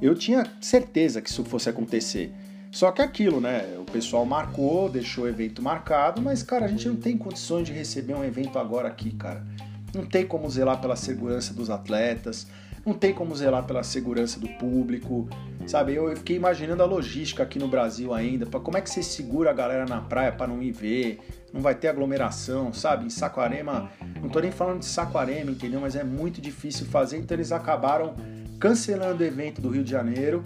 Eu 0.02 0.14
tinha 0.14 0.44
certeza 0.60 1.20
que 1.20 1.30
isso 1.30 1.44
fosse 1.44 1.68
acontecer. 1.68 2.32
Só 2.70 2.92
que 2.92 3.02
aquilo, 3.02 3.40
né? 3.40 3.76
O 3.78 3.84
pessoal 3.84 4.24
marcou, 4.24 4.88
deixou 4.88 5.24
o 5.24 5.28
evento 5.28 5.60
marcado, 5.60 6.22
mas, 6.22 6.42
cara, 6.42 6.66
a 6.66 6.68
gente 6.68 6.86
não 6.88 6.96
tem 6.96 7.16
condições 7.16 7.66
de 7.66 7.72
receber 7.72 8.14
um 8.14 8.24
evento 8.24 8.58
agora 8.58 8.88
aqui, 8.88 9.10
cara. 9.12 9.44
Não 9.92 10.06
tem 10.06 10.24
como 10.24 10.48
zelar 10.48 10.80
pela 10.80 10.94
segurança 10.94 11.52
dos 11.52 11.68
atletas, 11.68 12.46
não 12.86 12.94
tem 12.94 13.12
como 13.12 13.34
zelar 13.34 13.64
pela 13.64 13.82
segurança 13.82 14.38
do 14.38 14.48
público, 14.50 15.28
sabe? 15.66 15.94
Eu 15.94 16.16
fiquei 16.16 16.36
imaginando 16.36 16.82
a 16.82 16.86
logística 16.86 17.42
aqui 17.42 17.58
no 17.58 17.66
Brasil 17.66 18.14
ainda, 18.14 18.46
para 18.46 18.60
como 18.60 18.78
é 18.78 18.80
que 18.80 18.88
você 18.88 19.02
segura 19.02 19.50
a 19.50 19.52
galera 19.52 19.84
na 19.84 20.00
praia 20.00 20.30
para 20.30 20.46
não 20.46 20.62
ir 20.62 20.70
ver, 20.70 21.18
não 21.52 21.60
vai 21.60 21.74
ter 21.74 21.88
aglomeração, 21.88 22.72
sabe? 22.72 23.04
Em 23.04 23.10
Saquarema, 23.10 23.90
não 24.22 24.28
tô 24.28 24.38
nem 24.38 24.52
falando 24.52 24.78
de 24.78 24.86
Saquarema, 24.86 25.50
entendeu? 25.50 25.80
Mas 25.80 25.96
é 25.96 26.04
muito 26.04 26.40
difícil 26.40 26.86
fazer, 26.86 27.18
então 27.18 27.36
eles 27.36 27.50
acabaram 27.50 28.14
cancelando 28.60 29.24
o 29.24 29.26
evento 29.26 29.60
do 29.60 29.70
Rio 29.70 29.82
de 29.82 29.90
Janeiro 29.90 30.44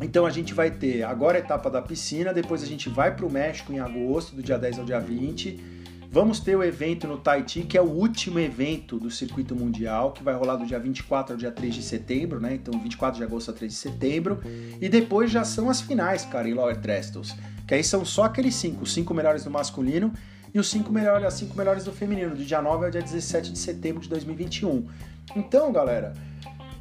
Então 0.00 0.26
a 0.26 0.30
gente 0.30 0.52
vai 0.52 0.70
ter 0.70 1.02
agora 1.02 1.38
a 1.38 1.40
etapa 1.40 1.70
da 1.70 1.80
piscina, 1.80 2.32
depois 2.32 2.62
a 2.62 2.66
gente 2.66 2.88
vai 2.88 3.14
para 3.14 3.24
o 3.24 3.30
México 3.30 3.72
em 3.72 3.78
agosto, 3.78 4.34
do 4.34 4.42
dia 4.42 4.58
10 4.58 4.80
ao 4.80 4.84
dia 4.84 5.00
20. 5.00 5.74
Vamos 6.10 6.38
ter 6.38 6.54
o 6.54 6.62
evento 6.62 7.08
no 7.08 7.18
Tahiti, 7.18 7.62
que 7.62 7.76
é 7.76 7.82
o 7.82 7.90
último 7.90 8.38
evento 8.38 9.00
do 9.00 9.10
circuito 9.10 9.56
mundial, 9.56 10.12
que 10.12 10.22
vai 10.22 10.32
rolar 10.32 10.54
do 10.54 10.64
dia 10.64 10.78
24 10.78 11.34
ao 11.34 11.36
dia 11.36 11.50
3 11.50 11.74
de 11.74 11.82
setembro, 11.82 12.38
né? 12.38 12.54
Então 12.54 12.78
24 12.80 13.18
de 13.18 13.24
agosto 13.24 13.50
a 13.50 13.54
3 13.54 13.72
de 13.72 13.78
setembro. 13.78 14.40
E 14.80 14.88
depois 14.88 15.30
já 15.30 15.42
são 15.42 15.68
as 15.68 15.80
finais, 15.80 16.24
cara, 16.24 16.48
em 16.48 16.54
Lower 16.54 16.76
Trestles. 16.76 17.34
Que 17.66 17.74
aí 17.74 17.82
são 17.82 18.04
só 18.04 18.24
aqueles 18.24 18.54
cinco, 18.54 18.84
os 18.84 18.92
cinco 18.92 19.12
melhores 19.12 19.42
do 19.42 19.50
masculino 19.50 20.12
e 20.54 20.58
os 20.60 20.68
cinco 20.68 20.92
melhores, 20.92 21.26
as 21.26 21.34
cinco 21.34 21.56
melhores 21.56 21.82
do 21.82 21.92
feminino, 21.92 22.36
do 22.36 22.44
dia 22.44 22.62
9 22.62 22.84
ao 22.84 22.90
dia 22.92 23.02
17 23.02 23.50
de 23.50 23.58
setembro 23.58 24.00
de 24.00 24.08
2021. 24.08 24.86
Então, 25.34 25.72
galera, 25.72 26.12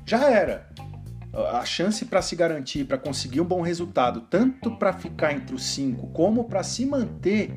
já 0.05 0.29
era 0.29 0.70
a 1.34 1.66
chance 1.66 2.06
para 2.06 2.22
se 2.22 2.36
garantir, 2.36 2.86
para 2.86 2.98
conseguir 2.98 3.42
um 3.42 3.46
bom 3.46 3.62
resultado, 3.62 4.22
tanto 4.22 4.72
para 4.78 4.94
ficar 4.94 5.34
entre 5.34 5.56
os 5.56 5.63
cinco 5.63 6.08
como 6.08 6.44
para 6.44 6.62
se 6.62 6.86
manter 6.86 7.52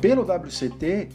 pelo 0.00 0.22
WCT, 0.22 1.08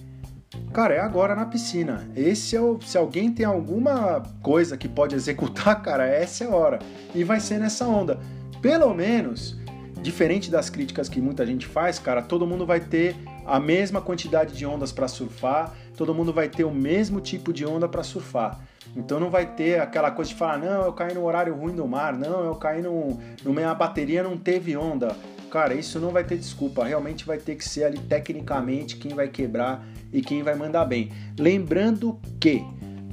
cara, 0.73 0.93
é 0.95 0.99
agora 0.99 1.33
na 1.33 1.45
piscina. 1.45 2.07
Esse 2.15 2.55
é 2.55 2.61
o, 2.61 2.79
se 2.81 2.97
alguém 2.97 3.31
tem 3.31 3.45
alguma 3.45 4.21
coisa 4.41 4.77
que 4.77 4.89
pode 4.89 5.15
executar, 5.15 5.79
cara, 5.83 6.05
essa 6.05 6.43
é 6.43 6.47
a 6.47 6.55
hora. 6.55 6.79
E 7.13 7.23
vai 7.23 7.39
ser 7.39 7.59
nessa 7.59 7.87
onda. 7.87 8.19
Pelo 8.61 8.93
menos, 8.93 9.57
diferente 10.01 10.51
das 10.51 10.69
críticas 10.69 11.07
que 11.07 11.21
muita 11.21 11.45
gente 11.45 11.65
faz, 11.65 11.97
cara, 11.97 12.21
todo 12.21 12.45
mundo 12.45 12.65
vai 12.65 12.79
ter 12.79 13.15
a 13.45 13.59
mesma 13.59 14.01
quantidade 14.01 14.55
de 14.55 14.65
ondas 14.65 14.91
para 14.91 15.07
surfar, 15.07 15.73
todo 15.95 16.13
mundo 16.13 16.33
vai 16.33 16.49
ter 16.49 16.63
o 16.63 16.71
mesmo 16.71 17.21
tipo 17.21 17.53
de 17.53 17.65
onda 17.65 17.87
para 17.87 18.03
surfar. 18.03 18.59
Então 18.95 19.19
não 19.19 19.29
vai 19.29 19.45
ter 19.45 19.79
aquela 19.79 20.11
coisa 20.11 20.29
de 20.29 20.35
falar, 20.35 20.57
não, 20.57 20.83
eu 20.83 20.93
caí 20.93 21.13
no 21.13 21.23
horário 21.23 21.55
ruim 21.55 21.75
do 21.75 21.87
mar, 21.87 22.17
não, 22.17 22.43
eu 22.43 22.55
caí 22.55 22.81
no, 22.81 23.19
no 23.43 23.53
minha 23.53 23.73
bateria 23.73 24.23
não 24.23 24.37
teve 24.37 24.75
onda. 24.75 25.15
Cara, 25.49 25.73
isso 25.73 25.99
não 25.99 26.09
vai 26.09 26.23
ter 26.23 26.37
desculpa, 26.37 26.83
realmente 26.83 27.25
vai 27.25 27.37
ter 27.37 27.55
que 27.55 27.67
ser 27.67 27.85
ali 27.85 27.99
tecnicamente 27.99 28.97
quem 28.97 29.13
vai 29.13 29.27
quebrar 29.27 29.85
e 30.11 30.21
quem 30.21 30.43
vai 30.43 30.55
mandar 30.55 30.85
bem. 30.85 31.11
Lembrando 31.39 32.19
que 32.39 32.61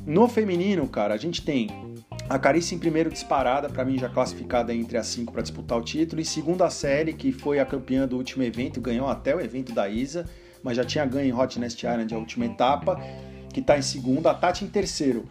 no 0.04 0.26
feminino, 0.26 0.88
cara, 0.88 1.14
a 1.14 1.16
gente 1.16 1.42
tem 1.42 1.68
a 2.28 2.38
Carice 2.38 2.74
em 2.74 2.78
primeiro 2.78 3.10
disparada, 3.10 3.68
para 3.68 3.84
mim 3.84 3.98
já 3.98 4.08
classificada 4.08 4.74
entre 4.74 4.96
as 4.96 5.06
cinco 5.06 5.32
para 5.32 5.42
disputar 5.42 5.78
o 5.78 5.82
título. 5.82 6.20
Em 6.20 6.24
segunda 6.24 6.68
série, 6.70 7.12
que 7.12 7.30
foi 7.30 7.60
a 7.60 7.66
campeã 7.66 8.06
do 8.06 8.16
último 8.16 8.42
evento, 8.42 8.80
ganhou 8.80 9.08
até 9.08 9.36
o 9.36 9.40
evento 9.40 9.72
da 9.72 9.88
Isa, 9.88 10.26
mas 10.62 10.76
já 10.76 10.84
tinha 10.84 11.04
ganho 11.04 11.28
em 11.28 11.32
Hot 11.32 11.58
Nest 11.58 11.78
Island 11.78 12.14
a 12.14 12.18
última 12.18 12.46
etapa, 12.46 12.98
que 13.52 13.60
está 13.60 13.78
em 13.78 13.82
segunda. 13.82 14.30
A 14.30 14.34
Tati 14.34 14.64
em 14.64 14.68
terceiro. 14.68 15.26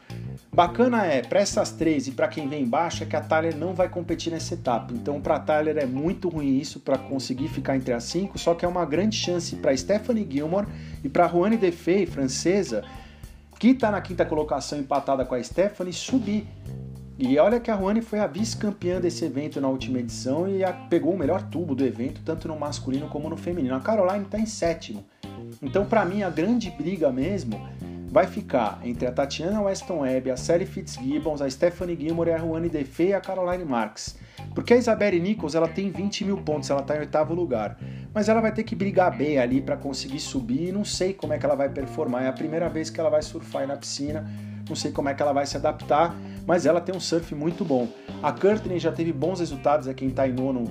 Bacana 0.53 1.05
é, 1.05 1.21
para 1.21 1.39
essas 1.39 1.71
três 1.71 2.07
e 2.07 2.11
para 2.11 2.27
quem 2.27 2.47
vem 2.47 2.63
embaixo, 2.63 3.03
é 3.03 3.05
que 3.05 3.15
a 3.15 3.21
Tyler 3.21 3.55
não 3.55 3.73
vai 3.73 3.87
competir 3.87 4.31
nessa 4.31 4.53
etapa. 4.53 4.93
Então, 4.93 5.21
para 5.21 5.35
a 5.35 5.39
Tyler 5.39 5.77
é 5.77 5.85
muito 5.85 6.27
ruim 6.27 6.57
isso 6.57 6.79
para 6.79 6.97
conseguir 6.97 7.47
ficar 7.47 7.75
entre 7.75 7.93
as 7.93 8.03
cinco, 8.03 8.37
só 8.37 8.53
que 8.53 8.65
é 8.65 8.67
uma 8.67 8.85
grande 8.85 9.15
chance 9.15 9.55
para 9.55 9.75
Stephanie 9.75 10.27
Gilmore 10.29 10.67
e 11.03 11.09
para 11.09 11.27
Juane 11.27 11.55
Defey, 11.55 12.05
francesa, 12.05 12.83
que 13.57 13.69
está 13.69 13.91
na 13.91 14.01
quinta 14.01 14.25
colocação 14.25 14.77
empatada 14.77 15.23
com 15.23 15.35
a 15.35 15.41
Stephanie, 15.41 15.93
subir. 15.93 16.45
E 17.17 17.37
olha 17.37 17.59
que 17.59 17.69
a 17.69 17.77
Juane 17.77 18.01
foi 18.01 18.19
a 18.19 18.25
vice-campeã 18.25 18.99
desse 18.99 19.23
evento 19.23 19.61
na 19.61 19.67
última 19.69 19.99
edição 19.99 20.49
e 20.49 20.63
pegou 20.89 21.13
o 21.13 21.17
melhor 21.17 21.43
tubo 21.43 21.75
do 21.75 21.85
evento, 21.85 22.19
tanto 22.25 22.47
no 22.47 22.59
masculino 22.59 23.07
como 23.07 23.29
no 23.29 23.37
feminino. 23.37 23.75
A 23.75 23.79
Caroline 23.79 24.25
está 24.25 24.39
em 24.39 24.45
sétimo. 24.47 25.05
Então, 25.61 25.85
para 25.85 26.03
mim, 26.03 26.23
a 26.23 26.29
grande 26.29 26.71
briga 26.71 27.11
mesmo 27.11 27.61
vai 28.11 28.27
ficar 28.27 28.81
entre 28.83 29.07
a 29.07 29.11
Tatiana 29.11 29.61
Weston 29.61 29.99
Webb, 29.99 30.31
a 30.31 30.37
Sally 30.37 30.65
Fitzgibbons, 30.65 31.41
a 31.41 31.49
Stephanie 31.49 31.95
Gilmore, 31.95 32.31
a 32.31 32.37
Juane 32.37 32.67
Defey 32.67 33.07
e 33.07 33.13
a 33.13 33.21
Caroline 33.21 33.63
Marks. 33.63 34.17
Porque 34.53 34.73
a 34.73 34.77
Isabelle 34.77 35.17
Nichols 35.17 35.55
ela 35.55 35.69
tem 35.69 35.89
20 35.89 36.25
mil 36.25 36.37
pontos, 36.37 36.69
ela 36.69 36.81
está 36.81 36.97
em 36.97 36.99
oitavo 36.99 37.33
lugar. 37.33 37.79
Mas 38.13 38.27
ela 38.27 38.41
vai 38.41 38.51
ter 38.51 38.63
que 38.63 38.75
brigar 38.75 39.15
bem 39.17 39.39
ali 39.39 39.61
para 39.61 39.77
conseguir 39.77 40.19
subir 40.19 40.67
e 40.67 40.71
não 40.73 40.83
sei 40.83 41.13
como 41.13 41.31
é 41.31 41.39
que 41.39 41.45
ela 41.45 41.55
vai 41.55 41.69
performar. 41.69 42.23
É 42.23 42.27
a 42.27 42.33
primeira 42.33 42.67
vez 42.67 42.89
que 42.89 42.99
ela 42.99 43.09
vai 43.09 43.21
surfar 43.21 43.65
na 43.65 43.77
piscina, 43.77 44.29
não 44.67 44.75
sei 44.75 44.91
como 44.91 45.07
é 45.07 45.13
que 45.13 45.21
ela 45.21 45.31
vai 45.31 45.45
se 45.45 45.55
adaptar, 45.55 46.13
mas 46.45 46.65
ela 46.65 46.81
tem 46.81 46.93
um 46.93 46.99
surf 46.99 47.33
muito 47.33 47.63
bom. 47.63 47.87
A 48.21 48.33
Courtney 48.33 48.77
já 48.77 48.91
teve 48.91 49.13
bons 49.13 49.39
resultados, 49.39 49.87
é 49.87 49.93
quem 49.93 50.09
está 50.09 50.27
em 50.27 50.33
nono, 50.33 50.65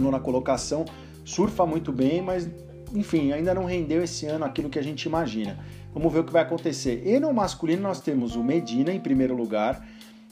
nona 0.00 0.18
colocação, 0.18 0.86
surfa 1.26 1.66
muito 1.66 1.92
bem, 1.92 2.22
mas 2.22 2.48
enfim, 2.94 3.32
ainda 3.32 3.54
não 3.54 3.64
rendeu 3.64 4.02
esse 4.02 4.26
ano 4.26 4.44
aquilo 4.44 4.68
que 4.68 4.78
a 4.78 4.82
gente 4.82 5.04
imagina. 5.04 5.58
Vamos 5.94 6.12
ver 6.12 6.20
o 6.20 6.24
que 6.24 6.32
vai 6.32 6.42
acontecer. 6.42 7.02
E 7.06 7.18
no 7.20 7.32
masculino 7.32 7.82
nós 7.82 8.00
temos 8.00 8.34
o 8.34 8.42
Medina 8.42 8.92
em 8.92 9.00
primeiro 9.00 9.36
lugar, 9.36 9.86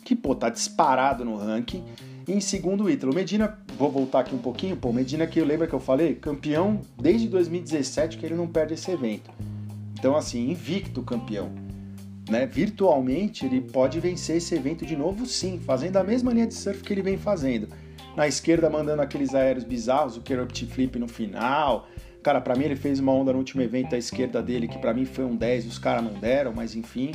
que 0.05 0.17
pô, 0.17 0.35
tá 0.35 0.49
disparado 0.49 1.25
no 1.25 1.37
ranking. 1.37 1.85
E 2.27 2.33
em 2.33 2.41
segundo, 2.41 2.85
o 2.85 2.91
Ítalo. 2.91 3.15
Medina, 3.15 3.59
vou 3.77 3.91
voltar 3.91 4.21
aqui 4.21 4.35
um 4.35 4.39
pouquinho, 4.39 4.77
pô, 4.77 4.93
Medina 4.93 5.27
que 5.27 5.41
eu 5.41 5.45
lembro 5.45 5.67
que 5.67 5.75
eu 5.75 5.81
falei, 5.81 6.15
campeão 6.15 6.81
desde 6.99 7.29
2017 7.29 8.17
que 8.17 8.25
ele 8.25 8.35
não 8.35 8.47
perde 8.47 8.75
esse 8.75 8.91
evento. 8.91 9.31
Então 9.99 10.17
assim, 10.17 10.51
invicto 10.51 11.03
campeão. 11.03 11.51
Né? 12.29 12.47
Virtualmente 12.47 13.45
ele 13.45 13.61
pode 13.61 13.99
vencer 13.99 14.37
esse 14.37 14.55
evento 14.55 14.87
de 14.87 14.97
novo 14.97 15.27
sim, 15.27 15.59
fazendo 15.59 15.97
a 15.97 16.05
mesma 16.05 16.33
linha 16.33 16.47
de 16.47 16.55
surf 16.55 16.83
que 16.83 16.93
ele 16.93 17.03
vem 17.03 17.19
fazendo. 17.19 17.69
Na 18.17 18.27
esquerda 18.27 18.71
mandando 18.71 19.03
aqueles 19.03 19.35
aéreos 19.35 19.65
bizarros, 19.65 20.17
o 20.17 20.21
Kerupt 20.21 20.67
Flip 20.67 20.99
no 20.99 21.09
final, 21.09 21.89
Cara, 22.23 22.41
para 22.41 22.55
mim 22.55 22.65
ele 22.65 22.77
fez 22.77 23.01
uma 23.01 23.13
onda 23.13 23.33
no 23.33 23.39
último 23.39 23.63
evento 23.63 23.95
à 23.95 23.99
esquerda 23.99 24.43
dele, 24.43 24.69
que 24.69 24.79
para 24.79 24.93
mim 24.93 25.07
foi 25.07 25.25
um 25.25 25.35
10 25.35 25.67
os 25.67 25.79
caras 25.79 26.05
não 26.05 26.13
deram, 26.13 26.53
mas 26.53 26.75
enfim. 26.75 27.13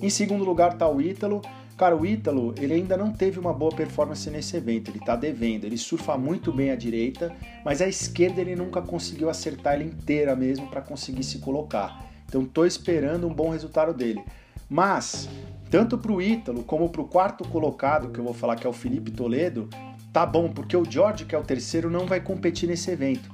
Em 0.00 0.10
segundo 0.10 0.44
lugar 0.44 0.78
tá 0.78 0.88
o 0.88 1.00
Ítalo. 1.00 1.42
Cara, 1.76 1.96
o 1.96 2.06
Ítalo, 2.06 2.54
ele 2.60 2.74
ainda 2.74 2.96
não 2.96 3.10
teve 3.10 3.40
uma 3.40 3.52
boa 3.52 3.74
performance 3.74 4.30
nesse 4.30 4.56
evento, 4.56 4.90
ele 4.90 5.00
tá 5.00 5.16
devendo. 5.16 5.64
Ele 5.64 5.76
surfa 5.76 6.16
muito 6.16 6.52
bem 6.52 6.70
à 6.70 6.76
direita, 6.76 7.34
mas 7.64 7.82
a 7.82 7.88
esquerda 7.88 8.40
ele 8.40 8.54
nunca 8.54 8.80
conseguiu 8.80 9.28
acertar 9.28 9.74
ela 9.74 9.82
inteira 9.82 10.36
mesmo 10.36 10.68
para 10.68 10.80
conseguir 10.80 11.24
se 11.24 11.38
colocar. 11.38 12.06
Então 12.28 12.44
tô 12.44 12.64
esperando 12.64 13.26
um 13.26 13.34
bom 13.34 13.50
resultado 13.50 13.92
dele. 13.92 14.22
Mas, 14.68 15.28
tanto 15.68 15.98
pro 15.98 16.22
Ítalo 16.22 16.62
como 16.62 16.88
pro 16.90 17.04
quarto 17.04 17.46
colocado, 17.48 18.10
que 18.10 18.20
eu 18.20 18.24
vou 18.24 18.34
falar 18.34 18.54
que 18.54 18.66
é 18.66 18.70
o 18.70 18.72
Felipe 18.72 19.10
Toledo, 19.10 19.68
tá 20.12 20.24
bom, 20.24 20.48
porque 20.48 20.76
o 20.76 20.84
George, 20.88 21.24
que 21.24 21.34
é 21.34 21.38
o 21.38 21.42
terceiro, 21.42 21.90
não 21.90 22.06
vai 22.06 22.20
competir 22.20 22.68
nesse 22.68 22.90
evento. 22.90 23.31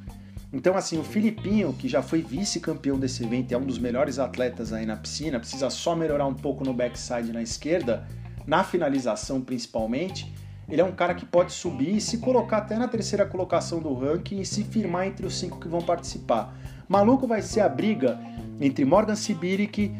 Então, 0.50 0.76
assim, 0.76 0.98
o 0.98 1.04
Filipinho, 1.04 1.74
que 1.74 1.88
já 1.88 2.02
foi 2.02 2.22
vice-campeão 2.22 2.98
desse 2.98 3.22
evento 3.22 3.52
e 3.52 3.54
é 3.54 3.58
um 3.58 3.66
dos 3.66 3.78
melhores 3.78 4.18
atletas 4.18 4.72
aí 4.72 4.86
na 4.86 4.96
piscina, 4.96 5.38
precisa 5.38 5.68
só 5.68 5.94
melhorar 5.94 6.26
um 6.26 6.34
pouco 6.34 6.64
no 6.64 6.72
backside 6.72 7.32
na 7.32 7.42
esquerda, 7.42 8.06
na 8.46 8.64
finalização 8.64 9.42
principalmente. 9.42 10.32
Ele 10.66 10.80
é 10.80 10.84
um 10.84 10.92
cara 10.92 11.14
que 11.14 11.26
pode 11.26 11.52
subir 11.52 11.96
e 11.96 12.00
se 12.00 12.18
colocar 12.18 12.58
até 12.58 12.78
na 12.78 12.88
terceira 12.88 13.26
colocação 13.26 13.80
do 13.80 13.92
ranking 13.92 14.40
e 14.40 14.46
se 14.46 14.64
firmar 14.64 15.06
entre 15.06 15.26
os 15.26 15.38
cinco 15.38 15.60
que 15.60 15.68
vão 15.68 15.82
participar. 15.82 16.54
Maluco 16.88 17.26
vai 17.26 17.42
ser 17.42 17.60
a 17.60 17.68
briga 17.68 18.18
entre 18.58 18.86
Morgan 18.86 19.16
Sibiric, 19.16 19.92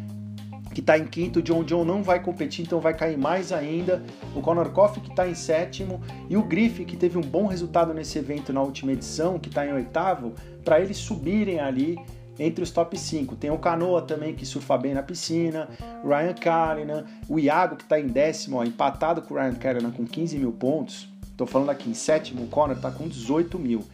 que 0.78 0.80
está 0.80 0.96
em 0.96 1.06
quinto, 1.06 1.42
John 1.42 1.64
John 1.64 1.84
não 1.84 2.04
vai 2.04 2.22
competir, 2.22 2.64
então 2.64 2.78
vai 2.78 2.94
cair 2.94 3.18
mais 3.18 3.50
ainda. 3.50 4.00
O 4.32 4.40
Conor 4.40 4.70
Coffey, 4.70 5.02
que 5.02 5.10
está 5.10 5.28
em 5.28 5.34
sétimo, 5.34 6.00
e 6.30 6.36
o 6.36 6.42
Griff, 6.44 6.84
que 6.84 6.96
teve 6.96 7.18
um 7.18 7.20
bom 7.20 7.48
resultado 7.48 7.92
nesse 7.92 8.16
evento 8.16 8.52
na 8.52 8.62
última 8.62 8.92
edição, 8.92 9.40
que 9.40 9.48
está 9.48 9.66
em 9.66 9.72
oitavo, 9.72 10.34
para 10.64 10.80
eles 10.80 10.96
subirem 10.96 11.58
ali 11.58 11.98
entre 12.38 12.62
os 12.62 12.70
top 12.70 12.96
5. 12.96 13.34
Tem 13.34 13.50
o 13.50 13.58
Canoa 13.58 14.02
também, 14.02 14.36
que 14.36 14.46
surfa 14.46 14.78
bem 14.78 14.94
na 14.94 15.02
piscina, 15.02 15.68
Ryan 16.04 16.34
Callanan, 16.34 17.06
o 17.28 17.40
Iago, 17.40 17.74
que 17.74 17.82
está 17.82 17.98
em 17.98 18.06
décimo, 18.06 18.58
ó, 18.58 18.62
empatado 18.62 19.20
com 19.22 19.34
o 19.34 19.36
Ryan 19.36 19.54
Callanan 19.54 19.90
com 19.90 20.06
15 20.06 20.38
mil 20.38 20.52
pontos. 20.52 21.08
Estou 21.24 21.48
falando 21.48 21.70
aqui 21.70 21.90
em 21.90 21.94
sétimo, 21.94 22.44
o 22.44 22.46
Conor 22.46 22.76
está 22.76 22.88
com 22.88 23.08
18 23.08 23.58
mil. 23.58 23.84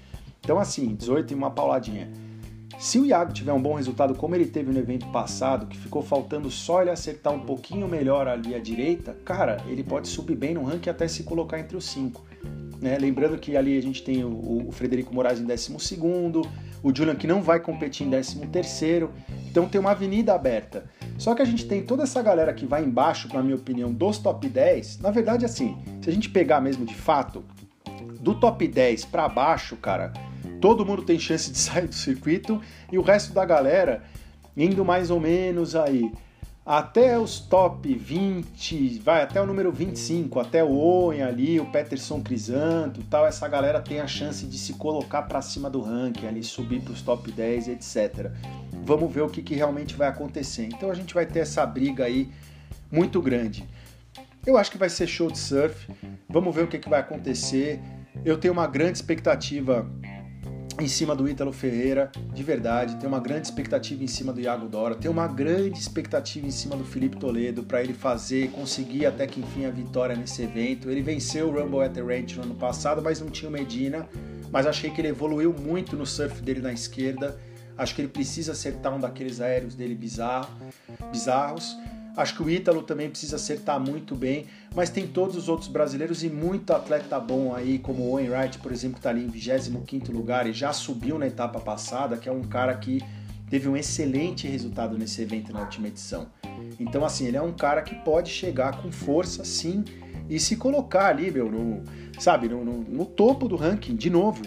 Então, 0.42 0.58
assim, 0.58 0.94
18 0.94 1.32
e 1.32 1.34
uma 1.34 1.50
pauladinha. 1.50 2.10
Se 2.78 2.98
o 2.98 3.06
Iago 3.06 3.32
tiver 3.32 3.52
um 3.52 3.62
bom 3.62 3.74
resultado, 3.74 4.14
como 4.14 4.34
ele 4.34 4.46
teve 4.46 4.72
no 4.72 4.78
evento 4.78 5.06
passado, 5.06 5.66
que 5.66 5.78
ficou 5.78 6.02
faltando 6.02 6.50
só 6.50 6.82
ele 6.82 6.90
acertar 6.90 7.32
um 7.32 7.40
pouquinho 7.40 7.88
melhor 7.88 8.26
ali 8.26 8.54
à 8.54 8.58
direita, 8.58 9.16
cara, 9.24 9.58
ele 9.66 9.82
pode 9.82 10.08
subir 10.08 10.36
bem 10.36 10.54
no 10.54 10.64
ranking 10.64 10.90
até 10.90 11.06
se 11.08 11.22
colocar 11.22 11.58
entre 11.58 11.76
os 11.76 11.84
cinco. 11.84 12.24
Né? 12.80 12.98
Lembrando 12.98 13.38
que 13.38 13.56
ali 13.56 13.78
a 13.78 13.82
gente 13.82 14.02
tem 14.02 14.24
o, 14.24 14.68
o 14.68 14.72
Frederico 14.72 15.14
Moraes 15.14 15.40
em 15.40 15.44
12, 15.44 15.76
o 16.82 16.94
Julian 16.94 17.14
que 17.14 17.26
não 17.26 17.40
vai 17.40 17.60
competir 17.60 18.06
em 18.06 18.10
13, 18.10 19.08
então 19.48 19.66
tem 19.66 19.80
uma 19.80 19.92
avenida 19.92 20.34
aberta. 20.34 20.84
Só 21.16 21.34
que 21.34 21.40
a 21.40 21.44
gente 21.44 21.64
tem 21.66 21.82
toda 21.82 22.02
essa 22.02 22.20
galera 22.20 22.52
que 22.52 22.66
vai 22.66 22.84
embaixo, 22.84 23.28
na 23.32 23.42
minha 23.42 23.56
opinião, 23.56 23.92
dos 23.92 24.18
top 24.18 24.48
10. 24.48 24.98
Na 24.98 25.10
verdade, 25.10 25.44
assim, 25.44 25.78
se 26.02 26.10
a 26.10 26.12
gente 26.12 26.28
pegar 26.28 26.60
mesmo 26.60 26.84
de 26.84 26.94
fato, 26.94 27.44
do 28.20 28.34
top 28.34 28.66
10 28.66 29.04
para 29.06 29.28
baixo, 29.28 29.76
cara, 29.76 30.12
todo 30.60 30.84
mundo 30.84 31.02
tem 31.02 31.18
chance 31.18 31.50
de 31.50 31.58
sair 31.58 31.86
do 31.86 31.94
circuito 31.94 32.60
e 32.90 32.98
o 32.98 33.02
resto 33.02 33.32
da 33.32 33.44
galera 33.44 34.02
indo 34.56 34.84
mais 34.84 35.10
ou 35.10 35.20
menos 35.20 35.74
aí 35.74 36.10
até 36.66 37.18
os 37.18 37.40
top 37.40 37.94
20, 37.94 39.00
vai 39.00 39.22
até 39.22 39.38
o 39.38 39.44
número 39.44 39.70
25, 39.70 40.40
até 40.40 40.64
o 40.64 40.70
Owen 40.70 41.22
ali, 41.22 41.60
o 41.60 41.66
Peterson 41.66 42.22
Crisanto 42.22 43.02
tal, 43.10 43.26
essa 43.26 43.46
galera 43.46 43.82
tem 43.82 44.00
a 44.00 44.06
chance 44.06 44.46
de 44.46 44.56
se 44.56 44.72
colocar 44.72 45.22
para 45.22 45.42
cima 45.42 45.68
do 45.68 45.82
ranking, 45.82 46.26
ali 46.26 46.42
subir 46.42 46.80
para 46.80 46.94
os 46.94 47.02
top 47.02 47.30
10, 47.30 47.68
etc. 47.68 48.30
Vamos 48.82 49.12
ver 49.12 49.20
o 49.20 49.28
que, 49.28 49.42
que 49.42 49.54
realmente 49.54 49.94
vai 49.94 50.08
acontecer. 50.08 50.64
Então 50.64 50.90
a 50.90 50.94
gente 50.94 51.12
vai 51.12 51.26
ter 51.26 51.40
essa 51.40 51.66
briga 51.66 52.04
aí 52.04 52.30
muito 52.90 53.20
grande. 53.20 53.68
Eu 54.46 54.56
acho 54.56 54.70
que 54.70 54.78
vai 54.78 54.88
ser 54.88 55.06
show 55.06 55.30
de 55.30 55.38
surf. 55.38 55.86
Vamos 56.26 56.54
ver 56.54 56.64
o 56.64 56.66
que, 56.66 56.78
que 56.78 56.88
vai 56.88 57.00
acontecer. 57.00 57.78
Eu 58.24 58.38
tenho 58.38 58.54
uma 58.54 58.66
grande 58.66 58.96
expectativa 58.96 59.86
em 60.80 60.88
cima 60.88 61.14
do 61.14 61.28
Ítalo 61.28 61.52
Ferreira, 61.52 62.10
de 62.32 62.42
verdade. 62.42 62.96
Tenho 62.96 63.12
uma 63.12 63.20
grande 63.20 63.46
expectativa 63.46 64.02
em 64.02 64.06
cima 64.06 64.32
do 64.32 64.40
Iago 64.40 64.68
Dora. 64.68 64.94
Tenho 64.94 65.12
uma 65.12 65.26
grande 65.26 65.78
expectativa 65.78 66.46
em 66.46 66.50
cima 66.50 66.76
do 66.76 66.84
Felipe 66.84 67.16
Toledo 67.16 67.62
para 67.62 67.82
ele 67.82 67.94
fazer, 67.94 68.50
conseguir 68.50 69.06
até 69.06 69.26
que 69.26 69.40
enfim 69.40 69.66
a 69.66 69.70
vitória 69.70 70.16
nesse 70.16 70.42
evento. 70.42 70.90
Ele 70.90 71.02
venceu 71.02 71.48
o 71.48 71.52
Rumble 71.52 71.82
at 71.82 71.92
the 71.92 72.00
Ranch 72.00 72.36
no 72.36 72.42
ano 72.42 72.54
passado, 72.54 73.00
mas 73.02 73.20
não 73.20 73.28
tinha 73.28 73.48
o 73.48 73.52
Medina. 73.52 74.08
Mas 74.50 74.66
achei 74.66 74.90
que 74.90 75.00
ele 75.00 75.08
evoluiu 75.08 75.52
muito 75.52 75.96
no 75.96 76.06
surf 76.06 76.42
dele 76.42 76.60
na 76.60 76.72
esquerda. 76.72 77.38
Acho 77.76 77.94
que 77.94 78.00
ele 78.00 78.08
precisa 78.08 78.52
acertar 78.52 78.94
um 78.94 79.00
daqueles 79.00 79.40
aéreos 79.40 79.74
dele 79.74 79.94
bizarro, 79.94 80.48
bizarros. 81.10 81.76
Acho 82.16 82.36
que 82.36 82.42
o 82.42 82.50
Ítalo 82.50 82.82
também 82.82 83.10
precisa 83.10 83.36
acertar 83.36 83.80
muito 83.80 84.14
bem, 84.14 84.46
mas 84.74 84.88
tem 84.88 85.06
todos 85.06 85.36
os 85.36 85.48
outros 85.48 85.68
brasileiros 85.68 86.22
e 86.22 86.28
muito 86.28 86.72
atleta 86.72 87.18
bom 87.18 87.54
aí, 87.54 87.78
como 87.78 88.04
o 88.04 88.12
Owen 88.12 88.30
Wright, 88.30 88.58
por 88.58 88.70
exemplo, 88.70 88.94
que 88.94 89.00
está 89.00 89.10
ali 89.10 89.24
em 89.24 89.28
25 89.28 90.12
lugar 90.12 90.46
e 90.46 90.52
já 90.52 90.72
subiu 90.72 91.18
na 91.18 91.26
etapa 91.26 91.58
passada, 91.58 92.16
que 92.16 92.28
é 92.28 92.32
um 92.32 92.42
cara 92.44 92.74
que 92.76 93.02
teve 93.50 93.68
um 93.68 93.76
excelente 93.76 94.46
resultado 94.46 94.96
nesse 94.96 95.22
evento 95.22 95.52
na 95.52 95.60
última 95.60 95.88
edição. 95.88 96.28
Então, 96.78 97.04
assim, 97.04 97.26
ele 97.26 97.36
é 97.36 97.42
um 97.42 97.52
cara 97.52 97.82
que 97.82 97.94
pode 97.96 98.30
chegar 98.30 98.80
com 98.80 98.92
força, 98.92 99.44
sim, 99.44 99.84
e 100.28 100.38
se 100.38 100.56
colocar 100.56 101.06
ali, 101.06 101.30
meu, 101.30 101.50
no, 101.50 101.82
sabe, 102.18 102.48
no, 102.48 102.64
no, 102.64 102.78
no 102.78 103.04
topo 103.04 103.48
do 103.48 103.56
ranking, 103.56 103.96
de 103.96 104.08
novo, 104.08 104.42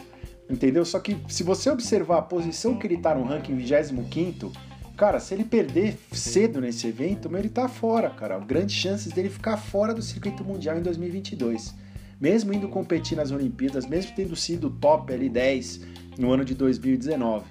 entendeu? 0.50 0.86
Só 0.86 1.00
que 1.00 1.18
se 1.28 1.44
você 1.44 1.70
observar 1.70 2.20
a 2.20 2.22
posição 2.22 2.78
que 2.78 2.88
ele 2.88 2.96
está 2.96 3.14
no 3.14 3.24
ranking 3.24 3.56
25 3.56 4.52
Cara, 4.98 5.20
se 5.20 5.36
ele 5.36 5.44
perder 5.44 5.96
cedo 6.12 6.60
nesse 6.60 6.88
evento, 6.88 7.30
ele 7.38 7.50
tá 7.50 7.70
fora, 7.70 8.10
cara. 8.10 8.40
Grandes 8.40 8.76
chances 8.76 9.14
dele 9.14 9.30
ficar 9.30 9.56
fora 9.56 9.94
do 9.94 10.02
circuito 10.02 10.44
mundial 10.44 10.76
em 10.76 10.82
2022. 10.82 11.76
Mesmo 12.20 12.52
indo 12.52 12.68
competir 12.68 13.16
nas 13.16 13.30
Olimpíadas, 13.30 13.86
mesmo 13.86 14.14
tendo 14.16 14.36
sido 14.36 14.72
top 14.72 15.14
ali 15.14 15.30
10 15.30 15.82
no 16.18 16.32
ano 16.32 16.44
de 16.44 16.56
2019. 16.56 17.46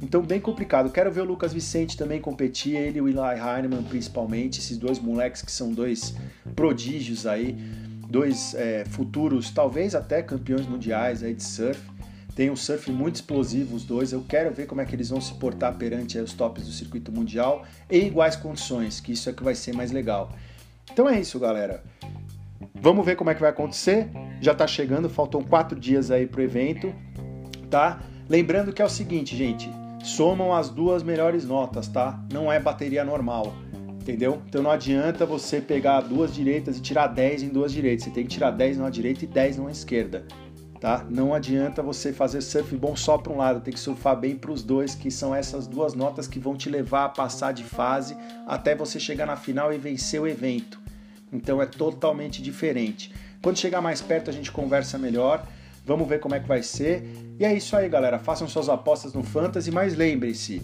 Então, 0.00 0.22
bem 0.22 0.40
complicado. 0.40 0.92
Quero 0.92 1.10
ver 1.10 1.22
o 1.22 1.24
Lucas 1.24 1.52
Vicente 1.52 1.96
também 1.96 2.20
competir, 2.20 2.76
ele 2.76 2.98
e 2.98 3.02
o 3.02 3.08
Eli 3.08 3.18
Heinemann 3.18 3.82
principalmente, 3.82 4.60
esses 4.60 4.78
dois 4.78 5.00
moleques 5.00 5.42
que 5.42 5.50
são 5.50 5.72
dois 5.72 6.14
prodígios 6.54 7.26
aí, 7.26 7.56
dois 8.08 8.54
é, 8.54 8.84
futuros, 8.84 9.50
talvez 9.50 9.96
até 9.96 10.22
campeões 10.22 10.68
mundiais 10.68 11.24
aí 11.24 11.34
de 11.34 11.42
surf. 11.42 11.80
Tem 12.34 12.50
um 12.50 12.56
surf 12.56 12.90
muito 12.90 13.16
explosivo 13.16 13.76
os 13.76 13.84
dois. 13.84 14.12
Eu 14.12 14.24
quero 14.26 14.52
ver 14.52 14.66
como 14.66 14.80
é 14.80 14.86
que 14.86 14.94
eles 14.94 15.10
vão 15.10 15.20
se 15.20 15.34
portar 15.34 15.74
perante 15.74 16.18
os 16.18 16.32
tops 16.32 16.64
do 16.64 16.72
circuito 16.72 17.12
mundial 17.12 17.64
em 17.90 18.06
iguais 18.06 18.36
condições, 18.36 19.00
que 19.00 19.12
isso 19.12 19.28
é 19.28 19.32
que 19.32 19.44
vai 19.44 19.54
ser 19.54 19.74
mais 19.74 19.92
legal. 19.92 20.32
Então 20.90 21.08
é 21.08 21.20
isso, 21.20 21.38
galera. 21.38 21.82
Vamos 22.74 23.04
ver 23.04 23.16
como 23.16 23.28
é 23.28 23.34
que 23.34 23.40
vai 23.40 23.50
acontecer. 23.50 24.08
Já 24.40 24.54
tá 24.54 24.66
chegando, 24.66 25.10
faltam 25.10 25.42
quatro 25.42 25.78
dias 25.78 26.10
aí 26.10 26.26
pro 26.26 26.42
evento, 26.42 26.92
tá? 27.70 28.00
Lembrando 28.28 28.72
que 28.72 28.80
é 28.80 28.84
o 28.84 28.88
seguinte, 28.88 29.36
gente, 29.36 29.70
somam 30.02 30.54
as 30.54 30.70
duas 30.70 31.02
melhores 31.02 31.44
notas, 31.44 31.86
tá? 31.86 32.18
Não 32.32 32.50
é 32.50 32.58
bateria 32.58 33.04
normal, 33.04 33.54
entendeu? 34.00 34.40
Então 34.48 34.62
não 34.62 34.70
adianta 34.70 35.26
você 35.26 35.60
pegar 35.60 36.00
duas 36.00 36.34
direitas 36.34 36.78
e 36.78 36.80
tirar 36.80 37.08
10 37.08 37.42
em 37.42 37.48
duas 37.50 37.72
direitas. 37.72 38.04
Você 38.04 38.10
tem 38.10 38.24
que 38.24 38.30
tirar 38.30 38.50
10 38.52 38.78
numa 38.78 38.90
direita 38.90 39.24
e 39.24 39.28
10 39.28 39.58
numa 39.58 39.70
esquerda 39.70 40.24
tá? 40.82 41.06
Não 41.08 41.32
adianta 41.32 41.80
você 41.80 42.12
fazer 42.12 42.40
surf 42.40 42.76
bom 42.76 42.96
só 42.96 43.16
para 43.16 43.32
um 43.32 43.36
lado, 43.36 43.60
tem 43.60 43.72
que 43.72 43.78
surfar 43.78 44.18
bem 44.18 44.34
para 44.34 44.50
os 44.50 44.64
dois, 44.64 44.96
que 44.96 45.12
são 45.12 45.32
essas 45.32 45.68
duas 45.68 45.94
notas 45.94 46.26
que 46.26 46.40
vão 46.40 46.56
te 46.56 46.68
levar 46.68 47.04
a 47.04 47.08
passar 47.08 47.52
de 47.52 47.62
fase 47.62 48.16
até 48.48 48.74
você 48.74 48.98
chegar 48.98 49.24
na 49.24 49.36
final 49.36 49.72
e 49.72 49.78
vencer 49.78 50.20
o 50.20 50.26
evento. 50.26 50.80
Então 51.32 51.62
é 51.62 51.66
totalmente 51.66 52.42
diferente. 52.42 53.14
Quando 53.40 53.60
chegar 53.60 53.80
mais 53.80 54.02
perto 54.02 54.28
a 54.28 54.32
gente 54.32 54.50
conversa 54.50 54.98
melhor. 54.98 55.46
Vamos 55.86 56.08
ver 56.08 56.18
como 56.18 56.34
é 56.34 56.40
que 56.40 56.46
vai 56.46 56.62
ser. 56.62 57.08
E 57.38 57.44
é 57.44 57.54
isso 57.54 57.76
aí, 57.76 57.88
galera. 57.88 58.18
Façam 58.18 58.48
suas 58.48 58.68
apostas 58.68 59.12
no 59.12 59.22
Fantasy, 59.22 59.70
mas 59.70 59.96
lembre-se, 59.96 60.62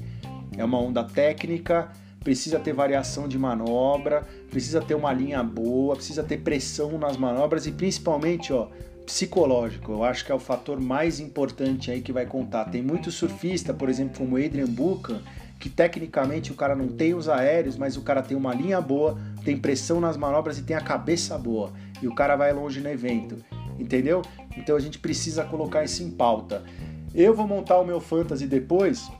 é 0.57 0.64
uma 0.64 0.81
onda 0.81 1.02
técnica, 1.02 1.90
precisa 2.22 2.59
ter 2.59 2.72
variação 2.72 3.26
de 3.26 3.38
manobra, 3.38 4.26
precisa 4.50 4.81
ter 4.81 4.94
uma 4.94 5.12
linha 5.12 5.42
boa, 5.42 5.96
precisa 5.96 6.22
ter 6.22 6.38
pressão 6.38 6.98
nas 6.98 7.16
manobras 7.16 7.66
e 7.66 7.72
principalmente, 7.72 8.52
ó, 8.52 8.68
psicológico. 9.09 9.90
Eu 9.90 10.05
acho 10.05 10.23
que 10.23 10.31
é 10.31 10.35
o 10.35 10.38
fator 10.38 10.79
mais 10.79 11.18
importante 11.18 11.90
aí 11.90 12.03
que 12.03 12.12
vai 12.12 12.27
contar. 12.27 12.66
Tem 12.66 12.83
muito 12.83 13.11
surfista, 13.11 13.73
por 13.73 13.88
exemplo, 13.88 14.18
como 14.18 14.37
Adrian 14.37 14.66
Buchan, 14.66 15.23
que 15.59 15.71
tecnicamente 15.71 16.53
o 16.53 16.55
cara 16.55 16.77
não 16.77 16.88
tem 16.88 17.14
os 17.14 17.27
aéreos, 17.27 17.79
mas 17.79 17.97
o 17.97 18.03
cara 18.03 18.23
tem 18.23 18.37
uma 18.37 18.55
linha 18.55 18.81
boa, 18.83 19.18
tem 19.42 19.57
pressão 19.57 19.99
nas 19.99 20.18
manobras 20.18 20.59
e 20.59 20.62
tem 20.62 20.77
a 20.77 20.81
cabeça 20.83 21.38
boa. 21.38 21.73
E 22.03 22.07
o 22.07 22.14
cara 22.14 22.37
vai 22.37 22.53
longe 22.53 22.81
no 22.81 22.88
evento. 22.90 23.42
Entendeu? 23.79 24.21
Então 24.59 24.77
a 24.77 24.81
gente 24.81 24.99
precisa 24.99 25.42
colocar 25.42 25.83
isso 25.83 26.03
em 26.03 26.11
pauta. 26.11 26.62
Eu 27.14 27.35
vou 27.35 27.47
montar 27.47 27.79
o 27.79 27.87
meu 27.87 28.01
fantasy 28.01 28.47
depois. 28.47 29.11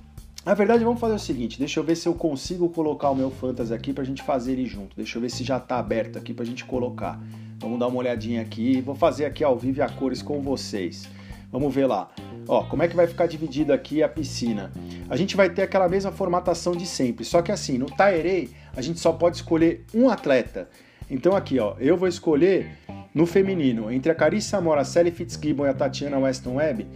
Na 0.45 0.53
verdade, 0.53 0.85
vamos 0.85 1.01
fazer 1.01 1.15
o 1.15 1.19
seguinte: 1.19 1.59
deixa 1.59 1.81
eu 1.81 1.85
ver 1.85 1.97
se 1.97 2.07
eu 2.07 2.13
consigo 2.13 2.69
colocar 2.69 3.09
o 3.09 3.15
meu 3.15 3.31
fantasy 3.31 3.73
aqui 3.73 3.95
pra 3.95 4.05
gente 4.05 4.23
fazer 4.23 4.53
ele 4.53 4.67
junto. 4.67 4.95
Deixa 4.95 5.17
eu 5.17 5.23
ver 5.23 5.31
se 5.31 5.43
já 5.43 5.59
tá 5.59 5.79
aberto 5.79 6.19
aqui 6.19 6.35
pra 6.35 6.45
gente 6.45 6.67
colocar. 6.67 7.19
Vamos 7.59 7.79
dar 7.79 7.89
uma 7.89 7.99
olhadinha 7.99 8.41
aqui. 8.41 8.81
Vou 8.81 8.95
fazer 8.95 9.25
aqui 9.25 9.43
ao 9.43 9.59
vivo 9.59 9.83
a 9.83 9.89
cores 9.89 10.23
com 10.23 10.41
vocês. 10.41 11.09
Vamos 11.51 11.75
ver 11.75 11.87
lá. 11.87 12.11
Ó, 12.47 12.63
como 12.65 12.83
é 12.83 12.89
que 12.89 12.95
vai 12.95 13.07
ficar 13.07 13.27
dividida 13.27 13.75
aqui 13.75 14.03
a 14.03 14.09
piscina? 14.09 14.71
A 15.09 15.17
gente 15.17 15.37
vai 15.37 15.49
ter 15.51 15.63
aquela 15.63 15.89
mesma 15.89 16.13
formatação 16.13 16.73
de 16.73 16.87
sempre, 16.87 17.25
só 17.25 17.41
que 17.41 17.51
assim, 17.51 17.79
no 17.79 17.87
Taerei, 17.87 18.51
a 18.77 18.83
gente 18.83 19.01
só 19.01 19.13
pode 19.13 19.37
escolher 19.37 19.85
um 19.95 20.09
atleta. 20.09 20.69
Então 21.11 21.35
aqui, 21.35 21.59
ó, 21.59 21.75
eu 21.79 21.97
vou 21.97 22.07
escolher 22.07 22.71
no 23.15 23.25
feminino, 23.27 23.91
entre 23.91 24.13
a 24.13 24.15
Carissa 24.15 24.61
Mora, 24.61 24.83
a 24.83 24.85
Sally 24.85 25.11
Fitzgibbon 25.11 25.67
e 25.67 25.69
a 25.71 25.75
Tatiana 25.75 26.19
Weston 26.19 26.57
Webb, 26.57 26.87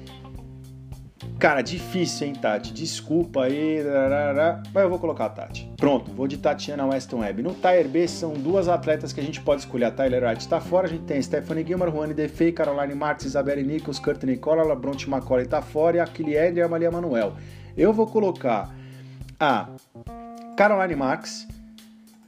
Cara, 1.43 1.61
difícil, 1.61 2.29
hein, 2.29 2.35
Tati? 2.35 2.73
Desculpa 2.73 3.43
aí, 3.43 3.81
mas 4.73 4.85
eu 4.85 4.89
vou 4.89 5.01
colocar 5.01 5.25
a 5.25 5.29
Tati. 5.29 5.69
Pronto, 5.77 6.13
vou 6.13 6.29
de 6.29 6.39
Tatiana 6.39 6.87
Weston 6.87 7.19
Webb. 7.19 7.43
No 7.43 7.53
Tier 7.53 7.89
B 7.89 8.07
são 8.07 8.33
duas 8.35 8.69
atletas 8.69 9.13
que 9.13 9.19
a 9.19 9.25
gente 9.25 9.41
pode 9.41 9.63
escolher. 9.63 9.87
A 9.87 9.91
Tyler 9.91 10.23
Wright 10.23 10.41
está 10.41 10.61
fora, 10.61 10.87
a 10.87 10.89
gente 10.89 11.03
tem 11.03 11.21
Stephanie 11.21 11.67
Gilmore, 11.67 11.91
Juane 11.91 12.15
Defei, 12.15 12.53
Caroline 12.53 12.95
Martins, 12.95 13.31
Isabelle 13.31 13.61
Nichols, 13.65 13.99
Kurt 13.99 14.23
Nicola, 14.23 14.63
LeBronte 14.63 15.11
McColley 15.11 15.47
está 15.47 15.61
fora 15.61 15.97
e 15.97 15.99
a 15.99 16.07
Kilied 16.07 16.57
e 16.59 16.63
a 16.63 16.69
Maria 16.69 16.93
Manuel. 16.93 17.33
Eu 17.77 17.93
vou 17.93 18.07
colocar 18.07 18.73
a 19.41 19.69
Caroline 20.57 20.95
Marks, 20.95 21.49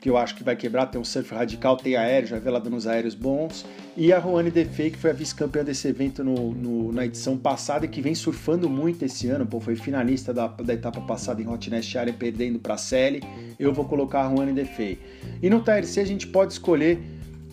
que 0.04 0.10
eu 0.10 0.18
acho 0.18 0.34
que 0.34 0.44
vai 0.44 0.54
quebrar, 0.54 0.84
tem 0.84 1.00
um 1.00 1.04
surf 1.04 1.34
radical, 1.34 1.78
tem 1.78 1.96
aéreo, 1.96 2.28
já 2.28 2.38
vê 2.38 2.50
ela 2.50 2.60
dando 2.60 2.76
uns 2.76 2.86
aéreos 2.86 3.14
bons. 3.14 3.64
E 3.96 4.12
a 4.12 4.20
Juane 4.20 4.50
Defei, 4.50 4.90
que 4.90 4.98
foi 4.98 5.08
a 5.08 5.14
vice-campeã 5.14 5.64
desse 5.64 5.88
evento 5.88 6.22
no, 6.22 6.52
no, 6.52 6.92
na 6.92 7.06
edição 7.06 7.38
passada 7.38 7.86
e 7.86 7.88
que 7.88 8.02
vem 8.02 8.14
surfando 8.14 8.68
muito 8.68 9.02
esse 9.02 9.28
ano, 9.28 9.46
pô, 9.46 9.60
foi 9.60 9.76
finalista 9.76 10.34
da, 10.34 10.46
da 10.46 10.74
etapa 10.74 11.00
passada 11.00 11.40
em 11.40 11.48
Hot 11.48 11.70
Nest 11.70 11.96
Area, 11.96 12.12
perdendo 12.12 12.58
para 12.58 12.74
a 12.74 12.76
Sally. 12.76 13.22
Eu 13.58 13.72
vou 13.72 13.86
colocar 13.86 14.26
a 14.26 14.28
Juane 14.28 14.52
Defei. 14.52 15.00
E 15.42 15.48
no 15.48 15.62
TRC 15.62 16.00
a 16.00 16.04
gente 16.04 16.26
pode 16.26 16.52
escolher 16.52 17.00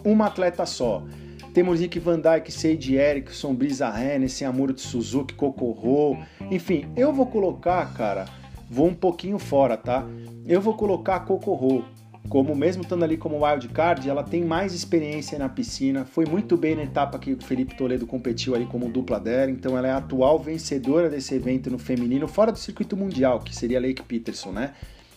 uma 0.04 0.26
atleta 0.26 0.66
só. 0.66 1.06
Temos 1.54 1.80
Nick 1.80 2.00
Van 2.00 2.20
Dyke, 2.20 2.52
Seiji 2.52 2.96
Erickson, 2.96 3.54
Brisa 3.54 3.88
Hennessy, 3.98 4.44
Amuro 4.44 4.74
de 4.74 4.82
Suzuki, 4.82 5.34
Kokoro. 5.36 6.18
Enfim, 6.52 6.92
eu 6.98 7.14
vou 7.14 7.28
colocar, 7.28 7.94
cara, 7.94 8.26
vou 8.70 8.88
um 8.88 8.94
pouquinho 8.94 9.40
fora, 9.40 9.78
tá? 9.78 10.06
Eu 10.46 10.60
vou 10.60 10.74
colocar 10.74 11.16
a 11.16 11.20
Kokoro 11.22 11.86
como 12.30 12.56
mesmo 12.56 12.84
estando 12.84 13.04
ali 13.04 13.18
como 13.18 13.46
wildcard, 13.46 14.10
ela 14.10 14.24
tem 14.24 14.44
mais 14.44 14.74
experiência 14.74 15.38
na 15.38 15.50
piscina, 15.50 16.06
foi 16.06 16.26
muito 16.26 16.56
bem 16.56 16.76
na 16.76 16.84
etapa 16.84 17.20
que 17.20 17.34
o 17.34 17.44
Felipe 17.44 17.76
Toledo 17.76 18.08
competiu 18.08 18.56
ali 18.56 18.66
como 18.66 18.90
dupla 18.90 19.20
dela, 19.20 19.52
então 19.52 19.78
ela 19.78 19.88
é 19.88 19.92
a 19.92 19.98
atual 19.98 20.40
vencedora 20.40 21.10
desse 21.10 21.36
evento 21.36 21.70
no 21.70 21.78
feminino, 21.78 22.28
fora 22.28 22.52
do 22.52 22.58
circuito 22.58 22.96
mundial, 22.96 23.40
que 23.40 23.56
seria 23.56 23.80
Lake 23.80 24.04
Peterson, 24.04 24.52
né? 24.52 24.74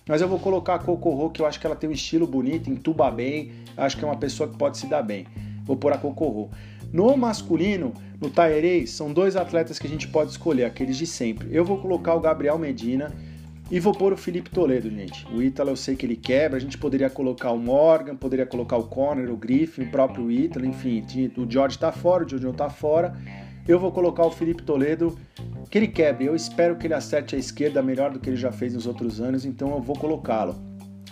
Mas 0.06 0.20
eu 0.20 0.28
vou 0.28 0.38
colocar 0.38 0.74
a 0.74 0.78
Cocorro, 0.78 1.30
que 1.30 1.40
eu 1.40 1.46
acho 1.46 1.58
que 1.58 1.66
ela 1.66 1.76
tem 1.76 1.88
um 1.88 1.92
estilo 1.92 2.26
bonito, 2.26 2.68
entuba 2.68 3.10
bem, 3.10 3.52
acho 3.76 3.96
que 3.96 4.04
é 4.04 4.06
uma 4.06 4.16
pessoa 4.16 4.48
que 4.48 4.56
pode 4.56 4.76
se 4.76 4.86
dar 4.86 5.02
bem. 5.02 5.26
Vou 5.64 5.76
pôr 5.76 5.92
a 5.92 5.98
Cocorro. 5.98 6.50
No 6.92 7.16
masculino, 7.16 7.94
no 8.20 8.28
Taerei, 8.28 8.86
são 8.86 9.12
dois 9.12 9.34
atletas 9.34 9.78
que 9.78 9.86
a 9.86 9.90
gente 9.90 10.06
pode 10.08 10.30
escolher, 10.30 10.64
aqueles 10.64 10.96
de 10.96 11.06
sempre. 11.06 11.48
Eu 11.50 11.64
vou 11.64 11.78
colocar 11.78 12.14
o 12.14 12.20
Gabriel 12.20 12.58
Medina, 12.58 13.12
e 13.70 13.80
vou 13.80 13.94
pôr 13.94 14.12
o 14.12 14.16
Felipe 14.16 14.50
Toledo, 14.50 14.90
gente. 14.90 15.26
O 15.32 15.42
Ítalo 15.42 15.70
eu 15.70 15.76
sei 15.76 15.96
que 15.96 16.04
ele 16.04 16.16
quebra. 16.16 16.58
A 16.58 16.60
gente 16.60 16.76
poderia 16.76 17.08
colocar 17.08 17.50
o 17.50 17.58
Morgan, 17.58 18.14
poderia 18.14 18.44
colocar 18.44 18.76
o 18.76 18.84
Conner, 18.84 19.30
o 19.30 19.36
Griffin, 19.36 19.82
o 19.82 19.90
próprio 19.90 20.30
Ítalo, 20.30 20.66
enfim. 20.66 21.02
O 21.36 21.50
George 21.50 21.78
tá 21.78 21.90
fora, 21.90 22.24
o 22.24 22.28
Jojo 22.28 22.52
tá 22.52 22.68
fora. 22.68 23.14
Eu 23.66 23.78
vou 23.80 23.90
colocar 23.90 24.26
o 24.26 24.30
Felipe 24.30 24.62
Toledo, 24.62 25.18
que 25.70 25.78
ele 25.78 25.88
quebre. 25.88 26.26
Eu 26.26 26.36
espero 26.36 26.76
que 26.76 26.86
ele 26.86 26.94
acerte 26.94 27.34
a 27.34 27.38
esquerda 27.38 27.82
melhor 27.82 28.10
do 28.10 28.18
que 28.20 28.28
ele 28.28 28.36
já 28.36 28.52
fez 28.52 28.74
nos 28.74 28.86
outros 28.86 29.20
anos, 29.20 29.46
então 29.46 29.70
eu 29.70 29.80
vou 29.80 29.96
colocá-lo. 29.96 30.54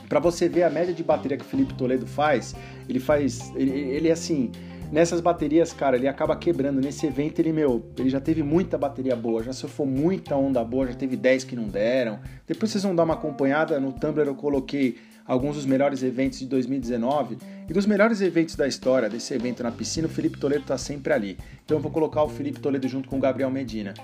Para 0.07 0.21
você 0.21 0.47
ver 0.47 0.65
a 0.65 0.69
média 0.69 0.93
de 0.93 1.03
bateria 1.03 1.39
que 1.39 1.45
o 1.45 1.49
Felipe 1.49 1.73
Toledo 1.73 2.07
faz, 2.07 2.55
ele 2.87 3.01
faz. 3.01 3.51
Ele, 3.57 3.71
ele 3.71 4.11
assim 4.11 4.53
Nessas 4.93 5.23
baterias, 5.23 5.73
cara, 5.73 5.97
ele 5.97 6.07
acaba 6.07 6.37
quebrando. 6.37 6.79
Nesse 6.79 7.07
evento, 7.07 7.39
ele, 7.39 7.51
meu, 7.51 7.83
ele 7.99 8.11
já 8.11 8.21
teve 8.21 8.43
muita 8.43 8.77
bateria 8.77 9.17
boa, 9.17 9.43
já 9.43 9.51
surfou 9.51 9.87
muita 9.87 10.37
onda 10.37 10.63
boa, 10.63 10.87
já 10.87 10.93
teve 10.93 11.17
10 11.17 11.45
que 11.45 11.57
não 11.57 11.65
deram. 11.65 12.21
Depois 12.47 12.71
vocês 12.71 12.85
vão 12.85 12.95
dar 12.95 13.05
uma 13.05 13.15
acompanhada. 13.15 13.81
No 13.81 13.91
Tumblr 13.91 14.27
eu 14.27 14.35
coloquei 14.35 14.99
alguns 15.25 15.57
dos 15.57 15.65
melhores 15.65 16.03
eventos 16.03 16.41
de 16.41 16.47
2019 16.47 17.39
e 17.67 17.73
dos 17.73 17.87
melhores 17.87 18.21
eventos 18.21 18.55
da 18.55 18.69
história 18.69 19.09
desse 19.09 19.33
evento 19.33 19.63
na 19.63 19.71
piscina, 19.71 20.07
o 20.07 20.11
Felipe 20.11 20.39
Toledo 20.39 20.63
está 20.63 20.77
sempre 20.77 21.15
ali. 21.15 21.39
Então 21.65 21.79
eu 21.79 21.81
vou 21.81 21.91
colocar 21.91 22.23
o 22.23 22.29
Felipe 22.29 22.61
Toledo 22.61 22.87
junto 22.87 23.09
com 23.09 23.17
o 23.17 23.21
Gabriel 23.21 23.51
Medina. 23.51 23.95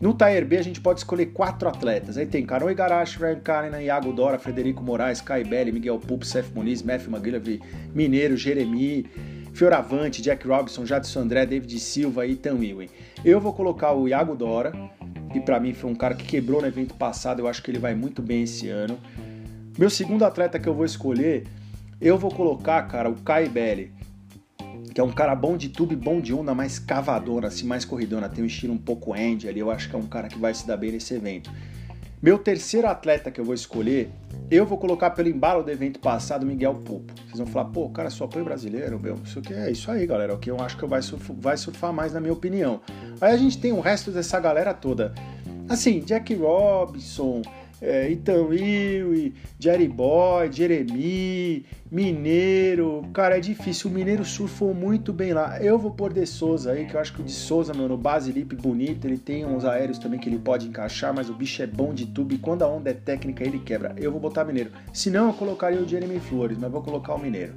No 0.00 0.14
Tier 0.14 0.46
B 0.46 0.56
a 0.56 0.62
gente 0.62 0.80
pode 0.80 1.00
escolher 1.00 1.26
quatro 1.26 1.68
atletas. 1.68 2.16
Aí 2.16 2.24
tem 2.24 2.46
Caro 2.46 2.70
Igarashi, 2.70 3.18
Ryan 3.18 3.40
Karen, 3.40 3.82
Iago 3.82 4.10
Dora, 4.14 4.38
Frederico 4.38 4.82
Moraes, 4.82 5.20
Kai 5.20 5.44
Belli, 5.44 5.70
Miguel 5.70 5.98
Pupo, 5.98 6.24
Seth 6.24 6.50
Muniz, 6.54 6.82
Matthew 6.82 7.10
McGillivray, 7.10 7.60
Mineiro, 7.94 8.34
Jeremy, 8.38 9.04
Fioravante, 9.52 10.22
Jack 10.22 10.46
Robinson, 10.46 10.86
Jadson 10.86 11.20
André, 11.20 11.46
David 11.46 11.78
Silva 11.78 12.26
e 12.26 12.32
Ethan 12.32 12.56
Ewing. 12.62 12.88
Eu 13.24 13.40
vou 13.40 13.52
colocar 13.52 13.92
o 13.92 14.08
Iago 14.08 14.34
Dora, 14.34 14.72
que 15.32 15.40
para 15.40 15.60
mim 15.60 15.72
foi 15.72 15.90
um 15.90 15.94
cara 15.94 16.14
que 16.14 16.24
quebrou 16.24 16.60
no 16.60 16.66
evento 16.66 16.94
passado, 16.94 17.40
eu 17.40 17.48
acho 17.48 17.62
que 17.62 17.70
ele 17.70 17.78
vai 17.78 17.94
muito 17.94 18.22
bem 18.22 18.42
esse 18.42 18.68
ano. 18.68 18.98
Meu 19.78 19.90
segundo 19.90 20.24
atleta 20.24 20.58
que 20.58 20.68
eu 20.68 20.74
vou 20.74 20.84
escolher, 20.84 21.46
eu 22.00 22.18
vou 22.18 22.30
colocar, 22.30 22.82
cara, 22.82 23.08
o 23.08 23.14
Kai 23.16 23.48
Belli, 23.48 23.92
que 24.94 25.00
é 25.00 25.04
um 25.04 25.12
cara 25.12 25.34
bom 25.34 25.56
de 25.56 25.68
tubo 25.68 25.92
e 25.92 25.96
bom 25.96 26.20
de 26.20 26.34
onda, 26.34 26.54
mais 26.54 26.78
cavadora, 26.78 27.48
assim, 27.48 27.66
mais 27.66 27.84
corridona, 27.84 28.28
tem 28.28 28.42
um 28.42 28.46
estilo 28.46 28.74
um 28.74 28.78
pouco 28.78 29.14
end 29.14 29.48
ali, 29.48 29.60
eu 29.60 29.70
acho 29.70 29.88
que 29.88 29.94
é 29.94 29.98
um 29.98 30.06
cara 30.06 30.28
que 30.28 30.38
vai 30.38 30.52
se 30.52 30.66
dar 30.66 30.76
bem 30.76 30.92
nesse 30.92 31.14
evento. 31.14 31.50
Meu 32.22 32.36
terceiro 32.38 32.86
atleta 32.86 33.30
que 33.30 33.40
eu 33.40 33.44
vou 33.46 33.54
escolher, 33.54 34.10
eu 34.50 34.66
vou 34.66 34.76
colocar 34.76 35.08
pelo 35.10 35.30
embalo 35.30 35.62
do 35.62 35.70
evento 35.70 35.98
passado, 36.00 36.44
Miguel 36.44 36.74
Pupo. 36.74 37.14
Vocês 37.24 37.38
vão 37.38 37.46
falar, 37.46 37.70
pô, 37.70 37.88
cara 37.88 38.10
só 38.10 38.24
apoio 38.24 38.44
brasileiro, 38.44 39.00
meu. 39.00 39.16
Isso 39.24 39.38
aqui 39.38 39.54
é 39.54 39.70
isso 39.70 39.90
aí, 39.90 40.06
galera. 40.06 40.34
O 40.34 40.38
que 40.38 40.50
eu 40.50 40.60
acho 40.60 40.76
que 40.76 40.84
vai, 40.84 41.00
surf, 41.00 41.32
vai 41.38 41.56
surfar 41.56 41.94
mais, 41.94 42.12
na 42.12 42.20
minha 42.20 42.34
opinião. 42.34 42.82
Aí 43.22 43.32
a 43.32 43.36
gente 43.38 43.56
tem 43.56 43.72
o 43.72 43.80
resto 43.80 44.10
dessa 44.10 44.38
galera 44.38 44.74
toda. 44.74 45.14
Assim, 45.66 46.00
Jack 46.00 46.34
Robinson, 46.34 47.40
é, 47.80 48.08
Will, 48.28 49.32
Jerry 49.58 49.88
Boy, 49.88 50.52
Jeremy, 50.52 51.64
Mineiro. 51.90 53.04
Cara, 53.12 53.38
é 53.38 53.40
difícil. 53.40 53.90
O 53.90 53.94
Mineiro 53.94 54.24
surfou 54.24 54.74
muito 54.74 55.12
bem 55.12 55.32
lá. 55.32 55.60
Eu 55.62 55.78
vou 55.78 55.90
pôr 55.90 56.12
De 56.12 56.26
Souza 56.26 56.72
aí, 56.72 56.86
que 56.86 56.94
eu 56.94 57.00
acho 57.00 57.14
que 57.14 57.20
o 57.20 57.24
De 57.24 57.32
Souza, 57.32 57.72
mano, 57.72 57.96
base 57.96 58.30
lip 58.30 58.54
bonito. 58.54 59.06
Ele 59.06 59.18
tem 59.18 59.46
uns 59.46 59.64
aéreos 59.64 59.98
também 59.98 60.20
que 60.20 60.28
ele 60.28 60.38
pode 60.38 60.68
encaixar, 60.68 61.14
mas 61.14 61.30
o 61.30 61.34
bicho 61.34 61.62
é 61.62 61.66
bom 61.66 61.94
de 61.94 62.06
tubo. 62.06 62.34
E 62.34 62.38
quando 62.38 62.62
a 62.62 62.68
onda 62.68 62.90
é 62.90 62.94
técnica, 62.94 63.42
ele 63.42 63.58
quebra. 63.58 63.94
Eu 63.96 64.12
vou 64.12 64.20
botar 64.20 64.44
Mineiro. 64.44 64.70
Se 64.92 65.10
não, 65.10 65.28
eu 65.28 65.32
colocaria 65.32 65.80
o 65.80 65.88
Jeremy 65.88 66.20
Flores, 66.20 66.58
mas 66.58 66.70
vou 66.70 66.82
colocar 66.82 67.14
o 67.14 67.18
Mineiro. 67.18 67.54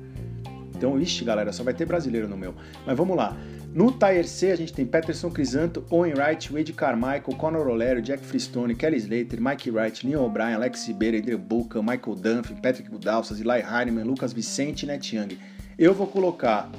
Então, 0.76 1.00
ixi, 1.00 1.24
galera, 1.24 1.54
só 1.54 1.64
vai 1.64 1.74
ter 1.74 1.86
brasileiro 1.86 2.28
no 2.28 2.36
meu. 2.36 2.54
Mas 2.86 2.98
vamos 2.98 3.16
lá. 3.16 3.38
No 3.74 3.92
Tier 3.92 4.28
C, 4.28 4.52
a 4.52 4.56
gente 4.56 4.72
tem 4.72 4.86
Peterson 4.86 5.32
Crisanto, 5.32 5.84
Owen 5.90 6.14
Wright, 6.14 6.54
Wade 6.54 6.72
Carmichael, 6.74 7.36
Conor 7.36 7.68
O'Leary, 7.68 8.04
Jack 8.04 8.24
Freestone, 8.24 8.76
Kelly 8.76 8.98
Slater, 8.98 9.42
Mike 9.42 9.72
Wright, 9.72 10.06
Leon 10.06 10.24
O'Brien, 10.24 10.54
Alex 10.54 10.88
Ribeiro, 10.88 11.18
Adrian 11.18 11.40
Buchan, 11.40 11.82
Michael 11.82 12.16
Dunphy, 12.16 12.54
Patrick 12.62 12.88
Budalsas, 12.88 13.42
Eli 13.42 13.64
Heinemann, 13.64 14.04
Lucas 14.04 14.32
Vicente 14.32 14.84
e 14.84 14.86
Net 14.86 15.16
Young. 15.16 15.40
Eu 15.76 15.92
vou 15.96 16.06
colocar 16.06 16.70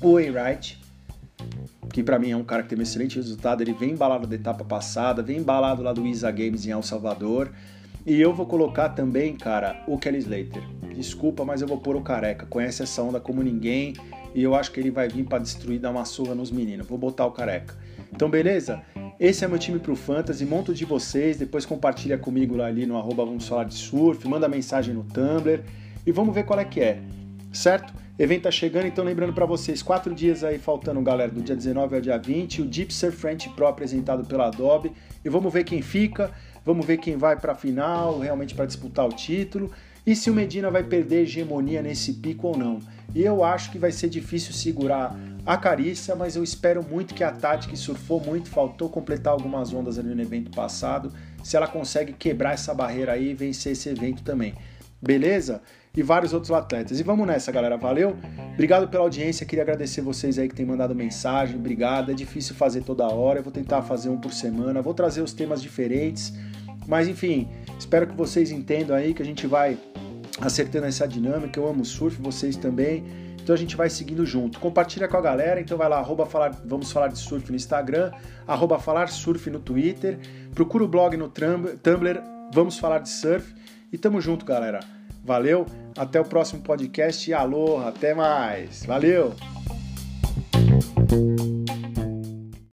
o 0.00 0.10
Owen 0.10 0.30
Wright, 0.30 0.80
que 1.92 2.04
para 2.04 2.20
mim 2.20 2.30
é 2.30 2.36
um 2.36 2.44
cara 2.44 2.62
que 2.62 2.68
teve 2.68 2.82
um 2.82 2.84
excelente 2.84 3.16
resultado. 3.16 3.60
Ele 3.60 3.72
vem 3.72 3.90
embalado 3.90 4.24
da 4.24 4.36
etapa 4.36 4.64
passada, 4.64 5.24
vem 5.24 5.38
embalado 5.38 5.82
lá 5.82 5.92
do 5.92 6.06
Isa 6.06 6.30
Games 6.30 6.64
em 6.64 6.70
El 6.70 6.84
Salvador. 6.84 7.50
E 8.06 8.20
eu 8.20 8.32
vou 8.32 8.46
colocar 8.46 8.90
também, 8.90 9.34
cara, 9.34 9.82
o 9.88 9.98
Kelly 9.98 10.18
Slater. 10.18 10.62
Desculpa, 10.98 11.44
mas 11.44 11.62
eu 11.62 11.68
vou 11.68 11.78
pôr 11.78 11.94
o 11.94 12.00
careca. 12.00 12.44
Conhece 12.44 12.82
essa 12.82 13.00
onda 13.04 13.20
como 13.20 13.40
ninguém 13.40 13.94
e 14.34 14.42
eu 14.42 14.52
acho 14.56 14.72
que 14.72 14.80
ele 14.80 14.90
vai 14.90 15.08
vir 15.08 15.24
para 15.24 15.38
destruir, 15.38 15.78
dar 15.78 15.90
uma 15.90 16.04
surra 16.04 16.34
nos 16.34 16.50
meninos. 16.50 16.88
Vou 16.88 16.98
botar 16.98 17.24
o 17.24 17.30
careca. 17.30 17.76
Então, 18.12 18.28
beleza? 18.28 18.82
Esse 19.20 19.44
é 19.44 19.48
meu 19.48 19.58
time 19.58 19.78
pro 19.78 19.94
Fantasy, 19.94 20.44
monto 20.44 20.74
de 20.74 20.84
vocês, 20.84 21.36
depois 21.36 21.64
compartilha 21.64 22.18
comigo 22.18 22.56
lá 22.56 22.66
ali 22.66 22.84
no 22.84 22.96
arroba 22.96 23.24
Vamos 23.24 23.46
Falar 23.46 23.64
de 23.64 23.74
Surf, 23.74 24.26
manda 24.26 24.48
mensagem 24.48 24.92
no 24.92 25.04
Tumblr 25.04 25.62
e 26.04 26.10
vamos 26.10 26.34
ver 26.34 26.44
qual 26.44 26.58
é 26.58 26.64
que 26.64 26.80
é, 26.80 27.00
certo? 27.52 27.92
evento 28.18 28.42
tá 28.42 28.50
chegando, 28.50 28.86
então 28.86 29.04
lembrando 29.04 29.32
para 29.32 29.46
vocês, 29.46 29.80
quatro 29.80 30.12
dias 30.12 30.42
aí 30.42 30.58
faltando, 30.58 31.00
galera, 31.00 31.30
do 31.30 31.40
dia 31.40 31.54
19 31.54 31.94
ao 31.94 32.00
dia 32.00 32.18
20, 32.18 32.62
o 32.62 32.64
Deep 32.64 32.92
Surf 32.92 33.16
French 33.16 33.48
Pro 33.50 33.68
apresentado 33.68 34.24
pela 34.24 34.48
Adobe, 34.48 34.90
e 35.24 35.28
vamos 35.28 35.52
ver 35.52 35.62
quem 35.62 35.80
fica, 35.80 36.32
vamos 36.64 36.84
ver 36.84 36.96
quem 36.96 37.16
vai 37.16 37.36
para 37.38 37.52
a 37.52 37.54
final, 37.54 38.18
realmente 38.18 38.56
para 38.56 38.66
disputar 38.66 39.06
o 39.06 39.10
título, 39.10 39.70
e 40.08 40.16
se 40.16 40.30
o 40.30 40.34
Medina 40.34 40.70
vai 40.70 40.82
perder 40.82 41.24
hegemonia 41.24 41.82
nesse 41.82 42.14
pico 42.14 42.46
ou 42.46 42.56
não. 42.56 42.78
E 43.14 43.22
eu 43.22 43.44
acho 43.44 43.70
que 43.70 43.78
vai 43.78 43.92
ser 43.92 44.08
difícil 44.08 44.54
segurar 44.54 45.14
a 45.44 45.54
Carícia, 45.54 46.16
mas 46.16 46.34
eu 46.34 46.42
espero 46.42 46.82
muito 46.82 47.12
que 47.14 47.22
a 47.22 47.30
Tati, 47.30 47.68
que 47.68 47.76
surfou 47.76 48.18
muito, 48.18 48.48
faltou 48.48 48.88
completar 48.88 49.34
algumas 49.34 49.70
ondas 49.70 49.98
ali 49.98 50.14
no 50.14 50.22
evento 50.22 50.50
passado, 50.50 51.12
se 51.44 51.58
ela 51.58 51.66
consegue 51.66 52.14
quebrar 52.14 52.54
essa 52.54 52.72
barreira 52.72 53.12
aí 53.12 53.32
e 53.32 53.34
vencer 53.34 53.72
esse 53.72 53.90
evento 53.90 54.22
também. 54.22 54.54
Beleza? 54.98 55.60
E 55.94 56.02
vários 56.02 56.32
outros 56.32 56.52
atletas. 56.52 56.98
E 56.98 57.02
vamos 57.02 57.26
nessa, 57.26 57.52
galera. 57.52 57.76
Valeu? 57.76 58.16
Obrigado 58.54 58.88
pela 58.88 59.02
audiência. 59.04 59.44
Queria 59.44 59.62
agradecer 59.62 60.00
vocês 60.00 60.38
aí 60.38 60.48
que 60.48 60.54
têm 60.54 60.64
mandado 60.64 60.94
mensagem. 60.94 61.56
Obrigado. 61.56 62.10
É 62.10 62.14
difícil 62.14 62.54
fazer 62.54 62.80
toda 62.80 63.06
hora. 63.06 63.40
Eu 63.40 63.42
vou 63.42 63.52
tentar 63.52 63.82
fazer 63.82 64.08
um 64.08 64.16
por 64.16 64.32
semana. 64.32 64.80
Vou 64.80 64.94
trazer 64.94 65.20
os 65.20 65.34
temas 65.34 65.60
diferentes. 65.60 66.32
Mas 66.88 67.06
enfim, 67.06 67.46
espero 67.78 68.06
que 68.06 68.14
vocês 68.14 68.50
entendam 68.50 68.96
aí 68.96 69.12
que 69.12 69.20
a 69.20 69.24
gente 69.24 69.46
vai 69.46 69.78
acertando 70.40 70.86
essa 70.86 71.06
dinâmica. 71.06 71.60
Eu 71.60 71.68
amo 71.68 71.84
surf, 71.84 72.20
vocês 72.20 72.56
também. 72.56 73.04
Então 73.42 73.54
a 73.54 73.58
gente 73.58 73.76
vai 73.76 73.90
seguindo 73.90 74.24
junto. 74.24 74.58
Compartilha 74.58 75.06
com 75.06 75.16
a 75.16 75.20
galera, 75.20 75.60
então 75.60 75.76
vai 75.76 75.88
lá, 75.88 76.04
falar, 76.26 76.50
vamos 76.64 76.90
falar 76.90 77.08
de 77.08 77.18
surf 77.18 77.50
no 77.50 77.56
Instagram, 77.56 78.10
arroba 78.46 78.78
falar 78.78 79.08
surf 79.08 79.48
no 79.48 79.58
Twitter, 79.58 80.18
procura 80.54 80.84
o 80.84 80.88
blog 80.88 81.16
no 81.16 81.28
Tumblr, 81.28 82.22
vamos 82.52 82.78
falar 82.78 82.98
de 82.98 83.08
surf 83.08 83.54
e 83.90 83.96
tamo 83.96 84.20
junto, 84.20 84.44
galera. 84.44 84.80
Valeu, 85.24 85.66
até 85.96 86.20
o 86.20 86.24
próximo 86.24 86.62
podcast 86.62 87.28
e 87.28 87.34
alô, 87.34 87.78
até 87.78 88.14
mais. 88.14 88.84
Valeu! 88.84 89.34